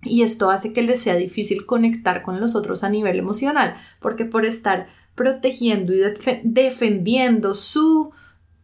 y 0.00 0.22
esto 0.22 0.48
hace 0.48 0.72
que 0.72 0.82
les 0.82 1.00
sea 1.00 1.16
difícil 1.16 1.66
conectar 1.66 2.22
con 2.22 2.40
los 2.40 2.54
otros 2.54 2.84
a 2.84 2.88
nivel 2.88 3.18
emocional, 3.18 3.74
porque 4.00 4.24
por 4.24 4.46
estar 4.46 4.86
protegiendo 5.14 5.92
y 5.92 6.00
defendiendo 6.42 7.54
su, 7.54 8.12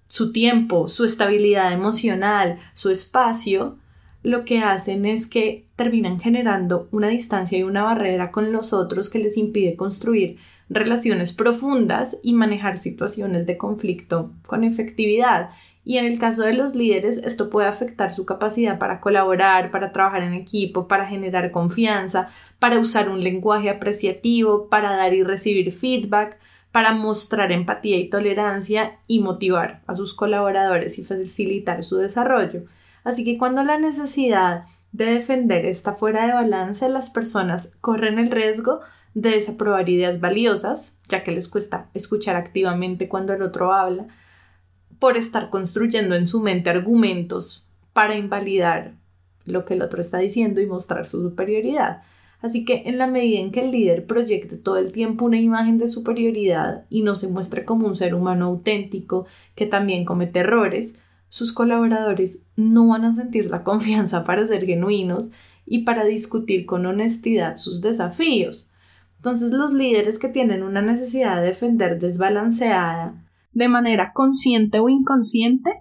su 0.06 0.32
tiempo, 0.32 0.88
su 0.88 1.04
estabilidad 1.04 1.72
emocional, 1.72 2.58
su 2.74 2.90
espacio, 2.90 3.78
lo 4.22 4.44
que 4.44 4.60
hacen 4.60 5.06
es 5.06 5.26
que 5.26 5.66
terminan 5.76 6.20
generando 6.20 6.88
una 6.90 7.08
distancia 7.08 7.58
y 7.58 7.62
una 7.62 7.82
barrera 7.82 8.30
con 8.30 8.52
los 8.52 8.72
otros 8.72 9.08
que 9.08 9.18
les 9.18 9.36
impide 9.36 9.76
construir 9.76 10.36
relaciones 10.70 11.32
profundas 11.32 12.20
y 12.22 12.32
manejar 12.32 12.78
situaciones 12.78 13.44
de 13.44 13.58
conflicto 13.58 14.32
con 14.46 14.64
efectividad. 14.64 15.50
Y 15.84 15.98
en 15.98 16.04
el 16.04 16.18
caso 16.18 16.44
de 16.44 16.52
los 16.52 16.74
líderes, 16.74 17.18
esto 17.18 17.50
puede 17.50 17.66
afectar 17.66 18.14
su 18.14 18.24
capacidad 18.24 18.78
para 18.78 19.00
colaborar, 19.00 19.72
para 19.72 19.90
trabajar 19.92 20.22
en 20.22 20.34
equipo, 20.34 20.86
para 20.86 21.06
generar 21.06 21.50
confianza, 21.50 22.28
para 22.60 22.78
usar 22.78 23.08
un 23.08 23.20
lenguaje 23.20 23.68
apreciativo, 23.68 24.68
para 24.68 24.94
dar 24.96 25.12
y 25.12 25.24
recibir 25.24 25.72
feedback, 25.72 26.38
para 26.70 26.92
mostrar 26.92 27.50
empatía 27.50 27.96
y 27.96 28.08
tolerancia 28.08 28.98
y 29.08 29.18
motivar 29.18 29.82
a 29.88 29.96
sus 29.96 30.14
colaboradores 30.14 30.98
y 31.00 31.04
facilitar 31.04 31.82
su 31.82 31.96
desarrollo. 31.96 32.62
Así 33.02 33.24
que 33.24 33.38
cuando 33.38 33.64
la 33.64 33.78
necesidad 33.78 34.66
de 34.92 35.06
defender 35.06 35.66
está 35.66 35.94
fuera 35.94 36.26
de 36.26 36.32
balance, 36.32 36.88
las 36.88 37.10
personas 37.10 37.76
corren 37.80 38.20
el 38.20 38.30
riesgo 38.30 38.80
de 39.14 39.30
desaprobar 39.30 39.88
ideas 39.88 40.20
valiosas, 40.20 40.98
ya 41.08 41.24
que 41.24 41.32
les 41.32 41.48
cuesta 41.48 41.90
escuchar 41.94 42.36
activamente 42.36 43.08
cuando 43.08 43.32
el 43.32 43.42
otro 43.42 43.72
habla, 43.72 44.06
por 44.98 45.16
estar 45.16 45.50
construyendo 45.50 46.14
en 46.14 46.26
su 46.26 46.40
mente 46.40 46.70
argumentos 46.70 47.66
para 47.92 48.16
invalidar 48.16 48.94
lo 49.44 49.64
que 49.64 49.74
el 49.74 49.82
otro 49.82 50.00
está 50.00 50.18
diciendo 50.18 50.60
y 50.60 50.66
mostrar 50.66 51.06
su 51.06 51.22
superioridad. 51.22 52.02
Así 52.40 52.64
que 52.64 52.82
en 52.86 52.98
la 52.98 53.06
medida 53.06 53.40
en 53.40 53.50
que 53.50 53.60
el 53.60 53.70
líder 53.70 54.06
proyecte 54.06 54.56
todo 54.56 54.78
el 54.78 54.92
tiempo 54.92 55.26
una 55.26 55.38
imagen 55.38 55.78
de 55.78 55.88
superioridad 55.88 56.86
y 56.88 57.02
no 57.02 57.14
se 57.14 57.28
muestre 57.28 57.64
como 57.64 57.86
un 57.86 57.94
ser 57.94 58.14
humano 58.14 58.46
auténtico 58.46 59.26
que 59.54 59.66
también 59.66 60.04
comete 60.04 60.40
errores, 60.40 60.96
sus 61.28 61.52
colaboradores 61.52 62.46
no 62.56 62.88
van 62.88 63.04
a 63.04 63.12
sentir 63.12 63.50
la 63.50 63.62
confianza 63.62 64.24
para 64.24 64.46
ser 64.46 64.64
genuinos 64.64 65.32
y 65.66 65.80
para 65.84 66.04
discutir 66.04 66.66
con 66.66 66.86
honestidad 66.86 67.56
sus 67.56 67.80
desafíos. 67.80 68.69
Entonces 69.20 69.52
los 69.52 69.74
líderes 69.74 70.18
que 70.18 70.30
tienen 70.30 70.62
una 70.62 70.80
necesidad 70.80 71.36
de 71.36 71.48
defender 71.48 72.00
desbalanceada, 72.00 73.22
de 73.52 73.68
manera 73.68 74.12
consciente 74.14 74.80
o 74.80 74.88
inconsciente, 74.88 75.72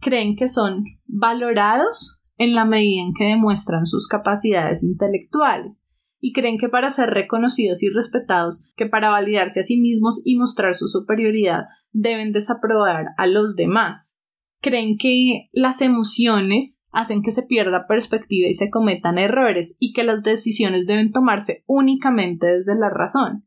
creen 0.00 0.34
que 0.34 0.48
son 0.48 0.84
valorados 1.04 2.22
en 2.38 2.54
la 2.54 2.64
medida 2.64 3.02
en 3.02 3.12
que 3.12 3.24
demuestran 3.24 3.84
sus 3.84 4.08
capacidades 4.08 4.82
intelectuales 4.82 5.84
y 6.20 6.32
creen 6.32 6.56
que 6.56 6.70
para 6.70 6.90
ser 6.90 7.10
reconocidos 7.10 7.82
y 7.82 7.90
respetados, 7.90 8.72
que 8.78 8.86
para 8.86 9.10
validarse 9.10 9.60
a 9.60 9.64
sí 9.64 9.78
mismos 9.78 10.22
y 10.24 10.38
mostrar 10.38 10.74
su 10.74 10.88
superioridad, 10.88 11.66
deben 11.92 12.32
desaprobar 12.32 13.08
a 13.18 13.26
los 13.26 13.56
demás. 13.56 14.22
Creen 14.60 14.96
que 14.98 15.48
las 15.52 15.80
emociones 15.82 16.86
hacen 16.90 17.22
que 17.22 17.30
se 17.30 17.42
pierda 17.42 17.86
perspectiva 17.86 18.48
y 18.48 18.54
se 18.54 18.70
cometan 18.70 19.18
errores 19.18 19.76
y 19.78 19.92
que 19.92 20.02
las 20.02 20.22
decisiones 20.22 20.86
deben 20.86 21.12
tomarse 21.12 21.62
únicamente 21.66 22.46
desde 22.46 22.74
la 22.74 22.90
razón. 22.90 23.46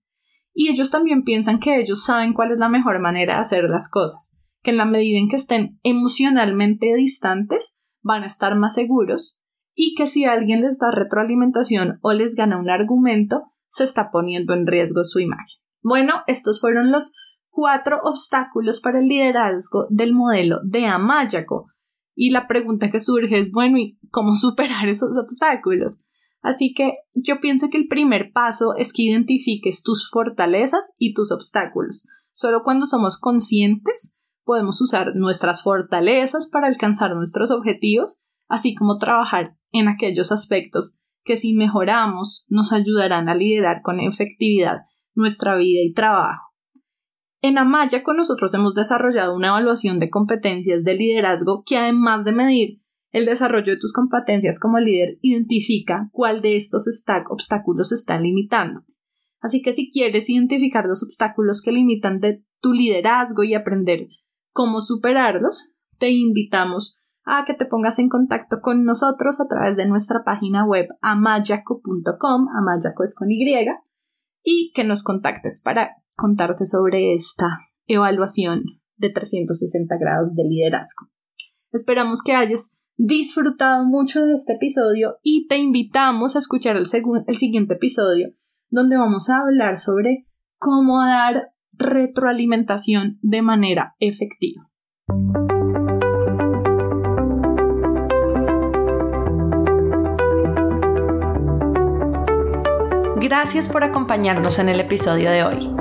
Y 0.53 0.69
ellos 0.69 0.91
también 0.91 1.23
piensan 1.23 1.59
que 1.59 1.79
ellos 1.79 2.03
saben 2.03 2.33
cuál 2.33 2.51
es 2.51 2.59
la 2.59 2.69
mejor 2.69 2.99
manera 2.99 3.35
de 3.35 3.41
hacer 3.41 3.63
las 3.65 3.89
cosas, 3.89 4.39
que 4.61 4.71
en 4.71 4.77
la 4.77 4.85
medida 4.85 5.17
en 5.17 5.29
que 5.29 5.35
estén 5.35 5.79
emocionalmente 5.83 6.93
distantes, 6.95 7.79
van 8.01 8.23
a 8.23 8.27
estar 8.27 8.57
más 8.57 8.75
seguros 8.75 9.39
y 9.73 9.95
que 9.95 10.07
si 10.07 10.25
alguien 10.25 10.61
les 10.61 10.79
da 10.79 10.91
retroalimentación 10.91 11.99
o 12.01 12.11
les 12.11 12.35
gana 12.35 12.59
un 12.59 12.69
argumento, 12.69 13.43
se 13.69 13.83
está 13.83 14.09
poniendo 14.11 14.53
en 14.53 14.67
riesgo 14.67 15.03
su 15.03 15.19
imagen. 15.19 15.61
Bueno, 15.81 16.15
estos 16.27 16.59
fueron 16.59 16.91
los 16.91 17.15
cuatro 17.49 17.99
obstáculos 18.03 18.81
para 18.81 18.99
el 18.99 19.07
liderazgo 19.07 19.87
del 19.89 20.13
modelo 20.13 20.59
de 20.63 20.85
Amayako. 20.85 21.67
Y 22.15 22.31
la 22.31 22.47
pregunta 22.47 22.89
que 22.91 22.99
surge 22.99 23.39
es, 23.39 23.51
bueno, 23.51 23.77
¿y 23.77 23.97
cómo 24.11 24.35
superar 24.35 24.87
esos 24.87 25.17
obstáculos? 25.17 26.03
Así 26.41 26.73
que 26.73 26.93
yo 27.13 27.39
pienso 27.39 27.69
que 27.69 27.77
el 27.77 27.87
primer 27.87 28.31
paso 28.31 28.75
es 28.77 28.93
que 28.93 29.03
identifiques 29.03 29.83
tus 29.83 30.09
fortalezas 30.09 30.95
y 30.97 31.13
tus 31.13 31.31
obstáculos. 31.31 32.07
Solo 32.31 32.61
cuando 32.63 32.85
somos 32.85 33.19
conscientes 33.19 34.19
podemos 34.45 34.81
usar 34.81 35.15
nuestras 35.15 35.61
fortalezas 35.61 36.49
para 36.49 36.67
alcanzar 36.67 37.13
nuestros 37.15 37.51
objetivos, 37.51 38.23
así 38.47 38.73
como 38.73 38.97
trabajar 38.97 39.57
en 39.71 39.87
aquellos 39.87 40.31
aspectos 40.31 40.99
que 41.23 41.37
si 41.37 41.53
mejoramos 41.53 42.45
nos 42.49 42.73
ayudarán 42.73 43.29
a 43.29 43.35
liderar 43.35 43.81
con 43.83 43.99
efectividad 43.99 44.79
nuestra 45.13 45.55
vida 45.55 45.81
y 45.83 45.93
trabajo. 45.93 46.48
En 47.41 47.57
Amaya 47.57 48.03
con 48.03 48.17
nosotros 48.17 48.53
hemos 48.53 48.73
desarrollado 48.73 49.33
una 49.33 49.49
evaluación 49.49 49.99
de 49.99 50.09
competencias 50.09 50.83
de 50.83 50.95
liderazgo 50.95 51.63
que 51.65 51.77
además 51.77 52.25
de 52.25 52.33
medir 52.33 52.81
el 53.11 53.25
desarrollo 53.25 53.73
de 53.73 53.79
tus 53.79 53.93
competencias 53.93 54.59
como 54.59 54.77
líder, 54.79 55.17
identifica 55.21 56.09
cuál 56.11 56.41
de 56.41 56.55
estos 56.57 56.85
obstáculos 57.29 57.91
está 57.91 58.19
limitando. 58.19 58.81
Así 59.39 59.61
que 59.61 59.73
si 59.73 59.89
quieres 59.89 60.29
identificar 60.29 60.85
los 60.85 61.01
obstáculos 61.01 61.61
que 61.61 61.71
limitan 61.71 62.19
tu 62.59 62.73
liderazgo 62.73 63.43
y 63.43 63.53
aprender 63.53 64.07
cómo 64.51 64.81
superarlos, 64.81 65.75
te 65.97 66.11
invitamos 66.11 67.03
a 67.23 67.45
que 67.45 67.53
te 67.53 67.65
pongas 67.65 67.99
en 67.99 68.09
contacto 68.09 68.57
con 68.61 68.83
nosotros 68.83 69.39
a 69.39 69.47
través 69.47 69.77
de 69.77 69.87
nuestra 69.87 70.23
página 70.23 70.65
web 70.65 70.87
amayaco.com, 71.01 72.47
amayaco 72.57 73.03
es 73.03 73.15
con 73.15 73.31
Y, 73.31 73.43
y 74.43 74.71
que 74.73 74.83
nos 74.83 75.03
contactes 75.03 75.61
para 75.63 75.95
contarte 76.19 76.65
sobre 76.65 77.13
esta 77.13 77.57
evaluación 77.87 78.63
de 78.97 79.09
360 79.09 79.95
grados 79.97 80.35
de 80.35 80.43
liderazgo. 80.43 81.07
Esperamos 81.71 82.21
que 82.21 82.33
hayas 82.33 82.83
disfrutado 82.97 83.85
mucho 83.85 84.21
de 84.25 84.33
este 84.33 84.53
episodio 84.53 85.17
y 85.23 85.47
te 85.47 85.57
invitamos 85.57 86.35
a 86.35 86.39
escuchar 86.39 86.75
el, 86.75 86.85
el 87.27 87.37
siguiente 87.37 87.75
episodio 87.75 88.29
donde 88.69 88.97
vamos 88.97 89.29
a 89.29 89.39
hablar 89.39 89.77
sobre 89.77 90.27
cómo 90.57 91.01
dar 91.03 91.53
retroalimentación 91.71 93.17
de 93.21 93.41
manera 93.41 93.95
efectiva. 93.99 94.69
Gracias 103.15 103.69
por 103.69 103.83
acompañarnos 103.83 104.59
en 104.59 104.69
el 104.69 104.79
episodio 104.79 105.29
de 105.31 105.43
hoy. 105.43 105.78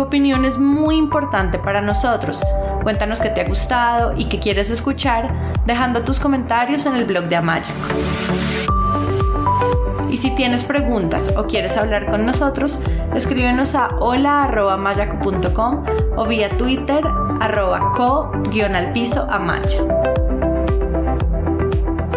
Tu 0.00 0.06
opinión 0.06 0.46
es 0.46 0.56
muy 0.56 0.96
importante 0.96 1.58
para 1.58 1.82
nosotros. 1.82 2.42
Cuéntanos 2.82 3.20
qué 3.20 3.28
te 3.28 3.42
ha 3.42 3.44
gustado 3.44 4.14
y 4.16 4.30
qué 4.30 4.38
quieres 4.38 4.70
escuchar 4.70 5.30
dejando 5.66 6.04
tus 6.04 6.18
comentarios 6.18 6.86
en 6.86 6.96
el 6.96 7.04
blog 7.04 7.24
de 7.24 7.36
Amayaco. 7.36 7.70
Y 10.10 10.16
si 10.16 10.34
tienes 10.34 10.64
preguntas 10.64 11.34
o 11.36 11.46
quieres 11.46 11.76
hablar 11.76 12.06
con 12.06 12.24
nosotros, 12.24 12.78
escríbenos 13.14 13.74
a 13.74 13.88
hola.mayaco.com 14.00 15.84
o 16.16 16.24
vía 16.24 16.48
Twitter 16.48 17.06
arroba 17.38 17.92
amaya. 19.28 19.80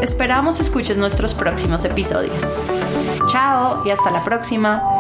Esperamos 0.02 0.62
escuches 0.62 0.98
nuestros 0.98 1.34
próximos 1.34 1.84
episodios. 1.84 2.56
Chao 3.28 3.82
y 3.86 3.90
hasta 3.90 4.10
la 4.10 4.24
próxima. 4.24 4.93